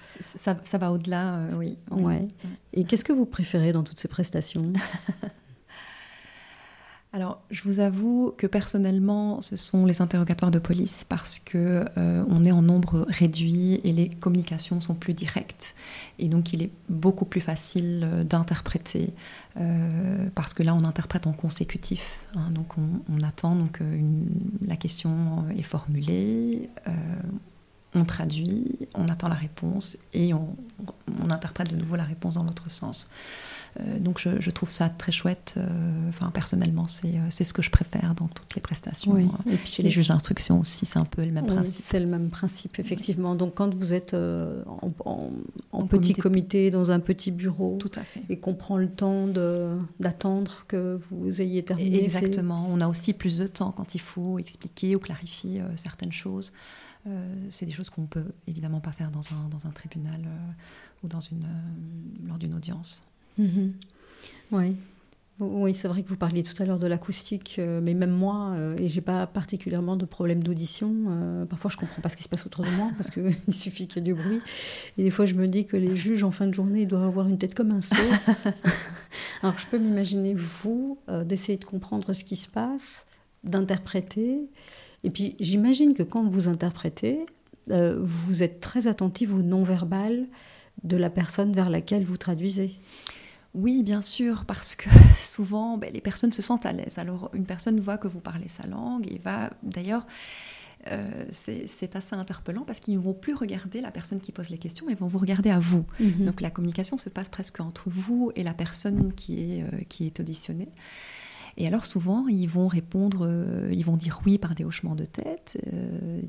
[0.08, 1.76] Ça, ça, va au-delà, oui.
[1.90, 2.26] Ouais.
[2.72, 4.72] Et qu'est-ce que vous préférez dans toutes ces prestations?
[7.12, 12.24] alors, je vous avoue que personnellement, ce sont les interrogatoires de police parce que euh,
[12.28, 15.74] on est en nombre réduit et les communications sont plus directes.
[16.20, 19.12] Et donc, il est beaucoup plus facile euh, d'interpréter
[19.56, 22.20] euh, parce que là, on interprète en consécutif.
[22.36, 22.52] Hein.
[22.52, 23.56] donc, on, attend.
[23.56, 23.80] Donc,
[24.64, 26.70] la question est formulée.
[27.94, 30.56] on traduit, on attend la réponse et on,
[31.20, 33.10] on interprète de nouveau la réponse dans l'autre sens.
[33.78, 35.54] Euh, donc je, trouve ça très chouette.
[35.56, 39.16] Euh, enfin, personnellement, euh, c'est ce que je préfère dans toutes les prestations.
[39.16, 41.84] Et puis chez les juges d'instruction aussi, c'est un peu le même principe.
[41.84, 43.34] C'est le même principe, effectivement.
[43.34, 46.70] Donc quand vous êtes en, petit comité.
[46.70, 48.22] dans un petit bureau, Tout à fait.
[48.28, 49.26] et qu'on prend le temps
[49.98, 52.02] d'attendre que vous ayez terminé.
[52.02, 52.66] Exactement.
[52.70, 56.52] On a aussi plus de temps quand il faut expliquer ou clarifier certaines choses.
[57.50, 60.20] c'est des choses qu'on peut évidemment pas faire dans un, dans un tribunal
[61.02, 61.46] ou dans une,
[62.26, 63.09] lors d'une audience.
[63.40, 63.72] Mhm.
[64.52, 64.76] Oui.
[65.40, 68.50] Oui, c'est vrai que vous parliez tout à l'heure de l'acoustique, euh, mais même moi,
[68.52, 70.92] euh, et j'ai pas particulièrement de problème d'audition.
[71.08, 73.86] Euh, parfois, je comprends pas ce qui se passe autour de moi parce qu'il suffit
[73.88, 74.40] qu'il y ait du bruit.
[74.98, 77.26] Et des fois, je me dis que les juges en fin de journée doivent avoir
[77.26, 77.96] une tête comme un seau.
[79.42, 83.06] Alors, je peux m'imaginer vous d'essayer de comprendre ce qui se passe,
[83.42, 84.40] d'interpréter.
[85.04, 87.24] Et puis, j'imagine que quand vous interprétez,
[87.66, 90.26] vous êtes très attentif au non-verbal
[90.84, 92.74] de la personne vers laquelle vous traduisez.
[93.54, 96.98] Oui, bien sûr, parce que souvent, ben, les personnes se sentent à l'aise.
[96.98, 100.06] Alors, une personne voit que vous parlez sa langue et va, d'ailleurs,
[100.90, 104.56] euh, c'est assez interpellant parce qu'ils ne vont plus regarder la personne qui pose les
[104.56, 105.84] questions, ils vont vous regarder à vous.
[105.98, 106.24] Mhm.
[106.24, 110.06] Donc, la communication se passe presque entre vous et la personne qui est, euh, qui
[110.06, 110.68] est auditionnée.
[111.56, 115.04] Et alors souvent, ils vont répondre, euh, ils vont dire oui par des hochements de
[115.04, 115.58] tête,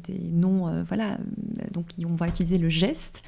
[0.04, 1.20] des non, voilà.
[1.70, 3.22] Donc on va utiliser le geste,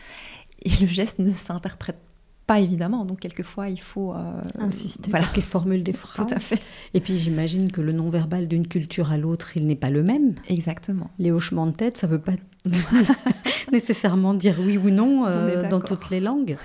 [0.64, 2.00] et le geste ne s'interprète
[2.46, 3.06] pas évidemment.
[3.06, 5.26] Donc, quelquefois, il faut euh, insister voilà.
[5.26, 6.26] pour qu'il formule des phrases.
[6.28, 6.62] Tout à fait.
[6.94, 10.36] Et puis, j'imagine que le non-verbal d'une culture à l'autre, il n'est pas le même.
[10.50, 11.10] Exactement.
[11.20, 12.34] Les hochements de tête, ça ne veut pas
[13.72, 16.58] nécessairement dire oui ou non euh, dans toutes les langues.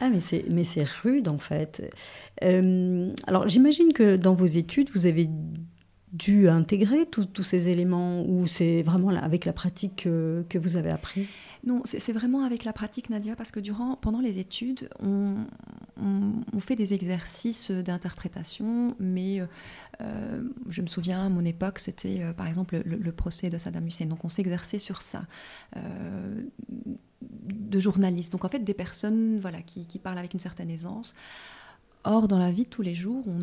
[0.00, 1.88] Ah, mais c'est, mais c'est rude, en fait.
[2.42, 5.28] Euh, alors, j'imagine que dans vos études, vous avez
[6.12, 11.28] dû intégrer tous ces éléments ou c'est vraiment avec la pratique que vous avez appris?
[11.66, 15.34] Non, c'est vraiment avec la pratique, Nadia, parce que durant, pendant les études, on,
[16.60, 19.42] fait des exercices d'interprétation, mais
[20.00, 23.86] euh, je me souviens, à mon époque, c'était euh, par exemple le, procès de Saddam
[23.86, 24.06] Hussein.
[24.06, 25.26] Donc on s'exerçait sur ça.
[25.76, 26.42] Euh,
[27.22, 31.14] de journalistes, donc en fait des personnes voilà, qui, parlent avec une certaine aisance.
[32.04, 33.38] Or, dans la vie de tous les jours, on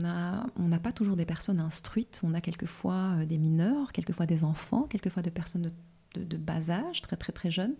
[0.67, 5.21] n'a pas toujours des personnes instruites, on a quelquefois des mineurs, quelquefois des enfants, quelquefois
[5.21, 5.71] des personnes de
[6.13, 7.75] de, bas âge, très très très jeunes,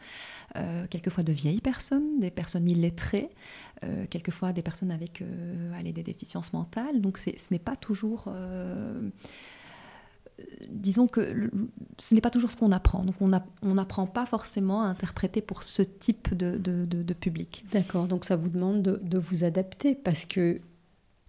[0.56, 3.30] euh, quelquefois de vieilles personnes, des personnes illettrées,
[3.84, 7.02] euh, quelquefois des personnes avec euh, des déficiences mentales.
[7.02, 8.28] Donc ce n'est pas toujours...
[10.70, 11.52] disons que
[11.98, 13.04] ce n'est pas toujours ce qu'on apprend.
[13.04, 17.66] Donc on n'apprend pas forcément à interpréter pour ce type de, public.
[17.72, 20.62] D'accord, donc ça vous demande de, vous adapter parce que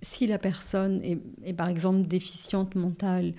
[0.01, 3.35] si la personne est, est, par exemple déficiente mentale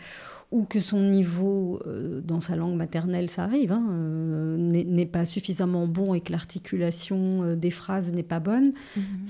[0.56, 5.26] ou que son niveau euh, dans sa langue maternelle, ça arrive, hein, euh, n'est pas
[5.26, 9.26] suffisamment bon et que l'articulation euh, des phrases n'est pas bonne, mhm.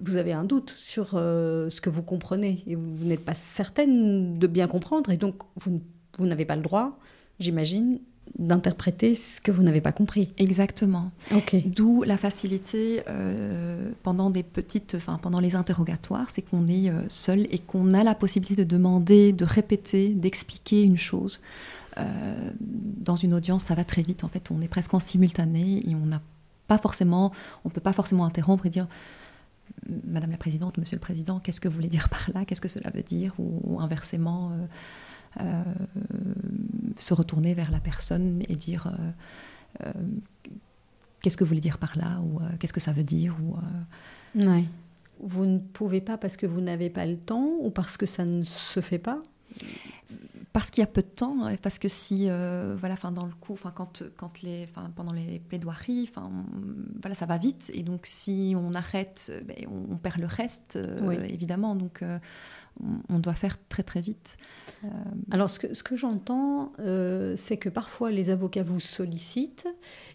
[0.00, 4.46] vous avez un doute sur ce que vous comprenez et vous, n'êtes pas certaine de
[4.46, 5.82] bien comprendre et donc vous,
[6.18, 7.00] vous n'avez pas le droit,
[7.40, 7.98] j'imagine,
[8.38, 10.30] d'interpréter ce que vous n'avez pas compris.
[10.38, 11.10] Exactement.
[11.66, 17.02] D'où la facilité euh, pendant des petites, enfin pendant les interrogatoires, c'est qu'on est, euh,
[17.08, 21.40] seul et qu'on a la possibilité de demander, de répéter, d'expliquer une chose.
[21.98, 24.24] Euh, dans une audience, ça va très vite.
[24.24, 26.22] En fait, on est presque en simultané et on n'a
[26.68, 27.32] pas forcément,
[27.64, 28.86] on peut pas forcément interrompre et dire.
[30.06, 32.44] Madame la Présidente, Monsieur le Président, qu'est-ce que vous voulez dire par là?
[32.44, 33.34] Qu'est-ce que cela veut dire?
[33.38, 34.66] Ou, inversement, euh,
[36.96, 39.92] se retourner vers la personne et dire euh, euh,
[41.20, 43.56] qu'est-ce que vous voulez dire par là ou qu'est-ce que ça veut dire ou
[45.20, 48.24] Vous ne pouvez pas parce que vous n'avez pas le temps ou parce que ça
[48.24, 49.20] ne se fait pas?
[50.52, 53.32] Parce qu'il y a peu de temps, parce que si, euh, voilà, enfin dans le
[53.32, 56.30] coup, enfin quand, quand les, enfin pendant les plaidoiries, enfin
[57.00, 61.24] voilà, ça va vite, et donc si on arrête, ben, on, perd le reste, euh,
[61.24, 61.74] évidemment.
[61.74, 62.04] Donc
[63.08, 64.36] on doit faire très très vite.
[64.84, 64.88] Euh,
[65.30, 69.68] Alors ce que, ce que j'entends, euh, c'est que parfois les avocats vous sollicitent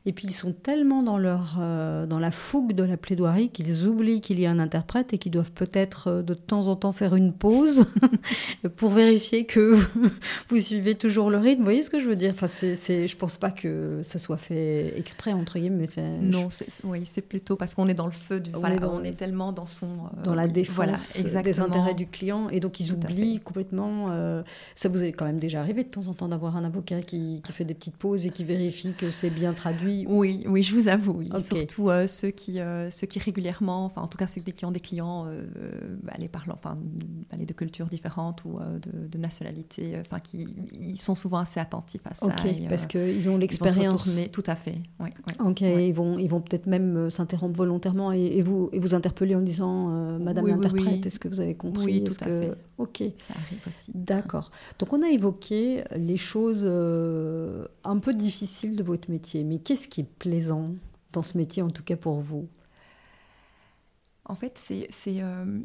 [0.05, 3.87] et puis ils sont tellement dans, leur, euh, dans la fougue de la plaidoirie qu'ils
[3.87, 7.15] oublient qu'il y a un interprète et qu'ils doivent peut-être de temps en temps faire
[7.15, 7.85] une pause
[8.75, 9.77] pour vérifier que
[10.49, 11.59] vous suivez toujours le rythme.
[11.59, 12.31] Vous voyez ce que je veux dire?
[12.31, 15.87] Enfin, c'est, je ne pense pas que ça soit fait exprès, entre guillemets.
[16.21, 18.51] Non, c'est, oui, c'est plutôt parce qu'on est dans le feu du...
[18.53, 19.87] on, est tellement dans son...
[20.23, 24.11] dans la défense des intérêts du client et donc ils oublient complètement.
[24.11, 24.43] Euh,
[24.75, 27.41] ça vous est quand même déjà arrivé de temps en temps d'avoir un avocat qui,
[27.43, 30.75] qui, fait des petites pauses et qui vérifie que c'est bien traduit Oui, oui, je
[30.75, 31.21] vous avoue.
[31.39, 34.71] Surtout euh, ceux, qui, euh, ceux qui régulièrement, enfin en tout cas ceux qui ont
[34.71, 35.27] des clients
[36.17, 36.77] les parlant, enfin
[37.37, 40.47] de cultures différentes ou de, de nationalités, enfin qui
[40.79, 42.25] ils sont souvent assez attentifs à ça.
[42.25, 44.19] Ok, parce qu'ils ont l'expérience.
[44.31, 44.75] Tout à fait.
[44.99, 49.35] Oui, ok, ils vont, ils vont peut-être même s'interrompre volontairement et, vous, et vous interpeller
[49.35, 49.87] en disant
[50.19, 51.85] Madame l'interprète, est-ce que vous avez compris?
[51.85, 52.36] Oui, tout à fait.
[52.77, 53.03] Ok.
[53.17, 53.91] Ça arrive aussi.
[53.93, 54.51] D'accord.
[54.79, 59.87] Donc on a évoqué les choses euh, un peu difficiles de votre métier, mais qu'est-ce
[59.87, 60.65] qui est plaisant
[61.13, 62.47] dans ce métier, en tout cas pour vous?
[64.25, 65.59] En fait, c'est, euh,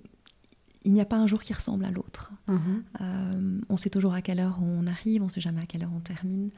[0.85, 2.33] il n'y a pas un jour qui ressemble à l'autre.
[2.49, 2.83] Uh-huh.
[3.01, 5.83] Euh, on sait toujours à quelle heure on arrive, on ne sait jamais à quelle
[5.83, 6.51] heure on termine.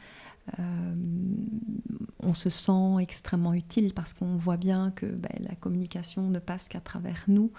[2.20, 6.68] on se sent extrêmement utile parce qu'on voit bien que ben, la communication ne passe
[6.68, 7.50] qu'à travers nous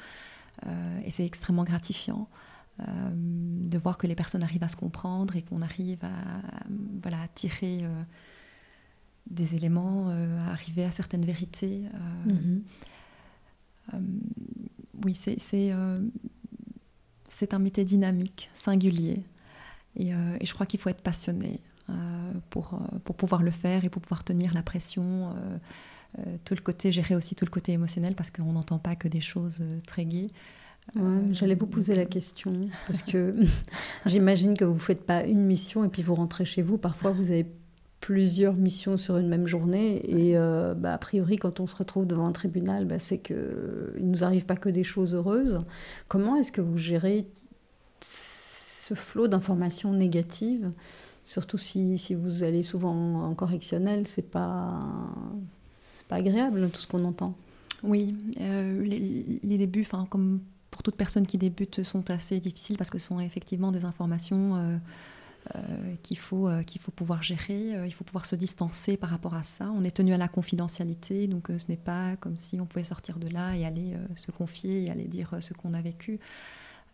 [1.04, 2.28] et c'est extrêmement gratifiant.
[2.82, 2.84] Euh,
[3.14, 6.42] de voir que les personnes arrivent à se comprendre et qu'on arrive à,
[7.02, 8.04] voilà, à tirer euh,
[9.30, 11.84] des éléments, euh, à arriver à certaines vérités.
[12.26, 12.64] Mhm.
[15.06, 15.38] oui, c'est
[17.28, 19.24] c'est un métier dynamique, singulier.
[19.96, 21.62] Et, et je crois qu'il faut être passionné
[22.50, 25.34] pour, pour pouvoir le faire et pour pouvoir tenir la pression.
[26.44, 29.22] Tout le côté, gérer aussi tout le côté émotionnel parce qu'on n'entend pas que des
[29.22, 30.30] choses très gaies.
[31.32, 32.52] J'allais vous poser la question,
[32.88, 33.32] parce que
[34.06, 36.78] j'imagine que vous ne faites pas une mission et puis vous rentrez chez vous.
[36.78, 37.48] Parfois, vous avez
[38.06, 40.00] plusieurs missions sur une même journée.
[40.08, 43.36] Et euh, bah, a priori, quand on se retrouve devant un tribunal, bah, c'est qu'il
[43.36, 45.64] ne nous arrive pas que des choses heureuses.
[46.08, 47.28] Comment est-ce que vous gérez
[48.02, 50.70] ce flot d'informations négatives
[51.24, 54.80] Surtout si, si, vous allez souvent en correctionnel, c'est pas,
[56.08, 57.36] pas agréable tout ce qu'on entend.
[57.84, 60.42] Oui, euh, les, débuts, comme
[60.72, 64.56] pour toute personne qui débute sont assez difficiles parce que ce sont effectivement des informations
[64.56, 64.78] euh,
[65.56, 69.44] euh, qu'il faut, qu'il faut pouvoir gérer, il faut pouvoir se distancer par rapport à
[69.44, 69.70] ça.
[69.72, 73.20] On est tenu à la confidentialité, donc ce n'est pas comme si on pouvait sortir
[73.20, 76.20] de là et aller se confier et aller dire ce qu'on a vécu.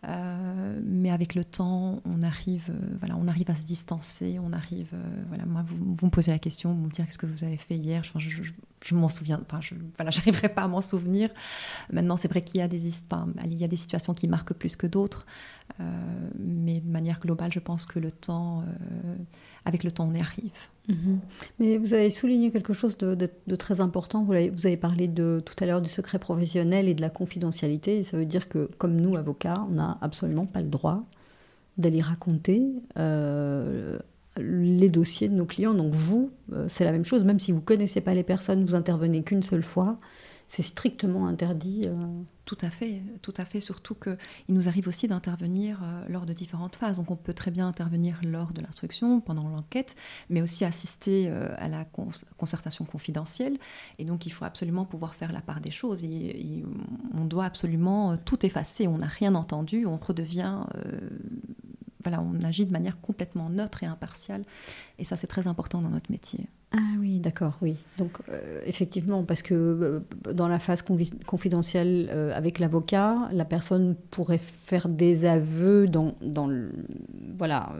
[0.08, 4.38] Euh, mais avec le temps, on arrive, euh, voilà, on arrive à se distancer.
[4.42, 7.26] On arrive, euh, voilà, moi, vous, me posez la question, vous me dites qu'est-ce que
[7.26, 8.02] vous avez fait hier.
[8.02, 8.42] Je,
[8.84, 9.60] je, m'en souviens, enfin,
[9.96, 11.30] voilà, j'arriverai pas à m'en souvenir.
[11.92, 12.88] Maintenant, c'est vrai qu'il y a des,
[13.44, 15.24] il y a des situations qui marquent plus que d'autres,
[16.38, 18.64] mais de manière globale, je pense que le temps,
[19.64, 20.50] avec le temps, on y arrive.
[20.88, 21.20] Mhm.
[21.58, 24.24] Mais vous avez souligné quelque chose de, très important.
[24.24, 27.98] Vous avez, parlé tout à l'heure du secret professionnel et de la confidentialité.
[27.98, 31.04] Et ça veut dire que, comme nous, avocats, on n'a absolument pas le droit
[31.78, 32.66] d'aller raconter
[32.98, 33.98] euh,
[34.38, 35.74] les dossiers de nos clients.
[35.74, 37.24] Donc vous, euh, c'est la même chose.
[37.24, 39.96] Même si vous ne connaissez pas les personnes, vous intervenez qu'une seule fois
[40.52, 41.86] c'est strictement interdit.
[41.86, 41.94] Euh.
[42.44, 43.62] Tout à fait, tout à fait.
[43.62, 44.18] Surtout qu'il
[44.50, 46.98] nous arrive aussi d'intervenir euh, lors de différentes phases.
[46.98, 49.96] Donc on peut très bien intervenir lors de l'instruction, pendant l'enquête,
[50.28, 51.86] mais aussi assister euh, à la
[52.36, 53.56] concertation confidentielle.
[53.98, 56.04] Et donc il faut absolument pouvoir faire la part des choses.
[57.14, 58.86] On doit absolument tout effacer.
[58.86, 60.66] On n'a rien entendu, on redevient
[62.02, 64.44] voilà, on agit de manière complètement neutre et impartiale.
[64.98, 66.48] Et ça, c'est très important dans notre métier.
[66.72, 67.76] Ah oui, d'accord, oui.
[67.98, 70.00] Donc, euh, effectivement, parce que euh,
[70.32, 70.82] dans la phase
[71.26, 76.50] confidentielle euh, avec l'avocat, la personne pourrait faire des aveux dans, dans
[77.36, 77.74] voilà,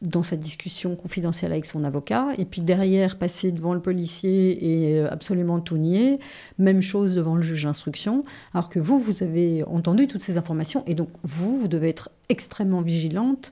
[0.00, 5.00] dans sa discussion confidentielle avec son avocat, et puis derrière passer devant le policier et
[5.00, 6.20] absolument tout nier.
[6.58, 8.22] Même chose devant le juge d'instruction.
[8.54, 12.10] Alors que vous, vous avez entendu toutes ces informations, et donc vous, vous devez être
[12.28, 13.50] extrêmement vigilante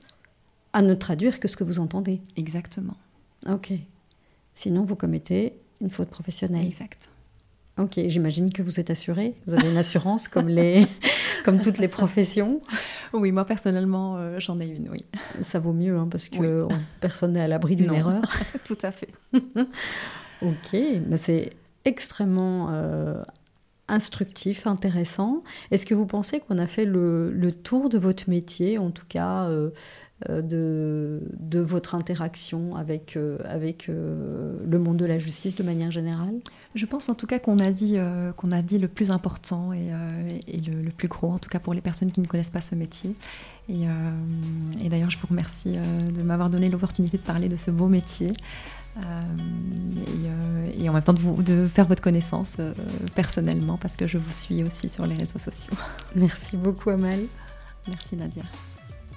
[0.73, 2.21] à ne traduire que ce que vous entendez.
[2.37, 2.95] Exactement.
[3.49, 3.73] Ok.
[4.53, 6.65] Sinon, vous commettez une faute professionnelle.
[6.65, 7.09] Exact.
[7.77, 9.35] Ok, j'imagine que vous êtes assuré.
[9.45, 10.87] Vous avez une assurance comme, les,
[11.45, 12.59] comme toutes les professions.
[13.13, 15.05] Oui, moi personnellement, euh, j'en ai une, oui.
[15.41, 16.67] Ça vaut mieux, hein, parce que
[16.99, 18.21] personne n'est à l'abri d'une erreur.
[18.65, 19.09] Tout à fait.
[20.41, 20.77] ok,
[21.17, 21.51] c'est
[21.85, 23.23] extrêmement euh,
[23.87, 25.43] instructif, intéressant.
[25.71, 29.45] Est-ce que vous pensez qu'on a fait le, tour de votre métier, en tout cas
[29.45, 29.69] euh,
[30.25, 35.91] de, de, votre interaction avec, euh, avec euh, le monde de la justice de manière
[35.91, 36.39] générale?
[36.73, 37.97] Je pense en tout cas qu'on a, dit,
[38.35, 39.89] qu'on a dit le plus important et,
[40.47, 42.75] et le, plus gros, en tout cas pour les personnes qui ne connaissent pas ce
[42.75, 43.15] métier.
[43.67, 43.85] Et,
[44.83, 48.31] et d'ailleurs, je vous remercie de m'avoir donné l'opportunité de parler de ce beau métier.
[48.97, 52.57] Et, et, en même temps de, vous, de faire votre connaissance
[53.15, 55.73] personnellement parce que je vous suis aussi sur les réseaux sociaux.
[56.15, 57.21] Merci beaucoup Amal.
[57.87, 58.43] Merci Nadia.